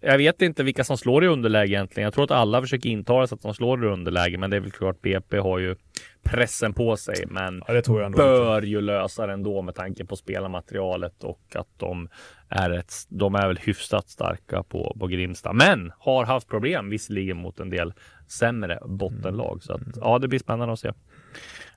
jag 0.00 0.18
vet 0.18 0.42
inte 0.42 0.62
vilka 0.62 0.84
som 0.84 0.98
slår 0.98 1.24
i 1.24 1.26
underläge 1.26 1.70
egentligen. 1.70 2.04
Jag 2.04 2.14
tror 2.14 2.24
att 2.24 2.30
alla 2.30 2.60
försöker 2.60 2.88
intala 2.88 3.26
sig 3.26 3.36
att 3.36 3.42
de 3.42 3.54
slår 3.54 3.84
i 3.84 3.88
underläge, 3.88 4.38
men 4.38 4.50
det 4.50 4.56
är 4.56 4.60
väl 4.60 4.70
klart 4.70 5.02
BP 5.02 5.38
har 5.38 5.58
ju 5.58 5.76
pressen 6.22 6.74
på 6.74 6.96
sig. 6.96 7.24
Men 7.30 7.62
Ja, 7.66 7.74
bör 8.16 8.62
ju 8.62 8.80
lösa 8.80 9.26
det 9.26 9.32
ändå 9.32 9.62
med 9.62 9.74
tanke 9.74 10.04
på 10.04 10.16
spelarmaterialet 10.16 11.24
och 11.24 11.42
att 11.54 11.68
de 11.76 12.08
är, 12.48 12.70
ett, 12.70 12.92
de 13.08 13.34
är 13.34 13.46
väl 13.46 13.58
hyfsat 13.58 14.08
starka 14.08 14.62
på, 14.62 14.96
på 15.00 15.06
Grimsta. 15.06 15.52
Men 15.52 15.92
har 15.98 16.24
haft 16.24 16.48
problem 16.48 16.90
visserligen 16.90 17.36
mot 17.36 17.60
en 17.60 17.70
del 17.70 17.92
sämre 18.28 18.78
bottenlag. 18.86 19.62
Så 19.62 19.72
att, 19.72 19.80
ja, 20.00 20.18
det 20.18 20.28
blir 20.28 20.38
spännande 20.38 20.72
att 20.72 20.80
se. 20.80 20.92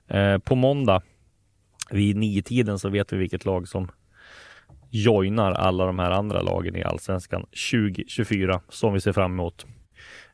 Eh, 0.08 0.38
på 0.38 0.54
måndag 0.54 1.02
vid 1.90 2.16
nio 2.16 2.42
tiden 2.42 2.78
så 2.78 2.88
vet 2.88 3.12
vi 3.12 3.16
vilket 3.16 3.44
lag 3.44 3.68
som 3.68 3.88
joinar 4.92 5.52
alla 5.52 5.86
de 5.86 5.98
här 5.98 6.10
andra 6.10 6.42
lagen 6.42 6.76
i 6.76 6.82
Allsvenskan 6.82 7.46
2024 7.72 8.60
som 8.68 8.92
vi 8.92 9.00
ser 9.00 9.12
fram 9.12 9.32
emot. 9.32 9.66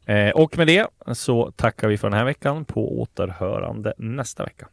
Eh, 0.06 0.30
och 0.30 0.58
med 0.58 0.66
det 0.66 0.86
så 1.12 1.50
tackar 1.50 1.88
vi 1.88 1.98
för 1.98 2.10
den 2.10 2.18
här 2.18 2.24
veckan 2.24 2.64
på 2.64 3.00
återhörande 3.00 3.92
nästa 3.98 4.44
vecka. 4.44 4.68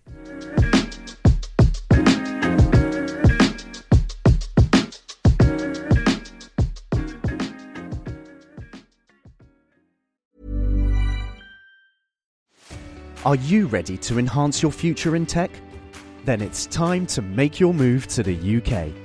Are 13.26 13.36
you 13.36 13.68
ready 13.68 13.98
to 13.98 14.20
enhance 14.20 14.64
your 14.64 14.72
future 14.72 15.18
in 15.18 15.26
tech? 15.26 15.50
Then 16.26 16.42
it's 16.42 16.68
time 16.68 17.06
to 17.08 17.22
make 17.22 17.60
your 17.60 17.74
move 17.74 18.08
to 18.08 18.24
the 18.24 18.58
UK, 18.58 19.05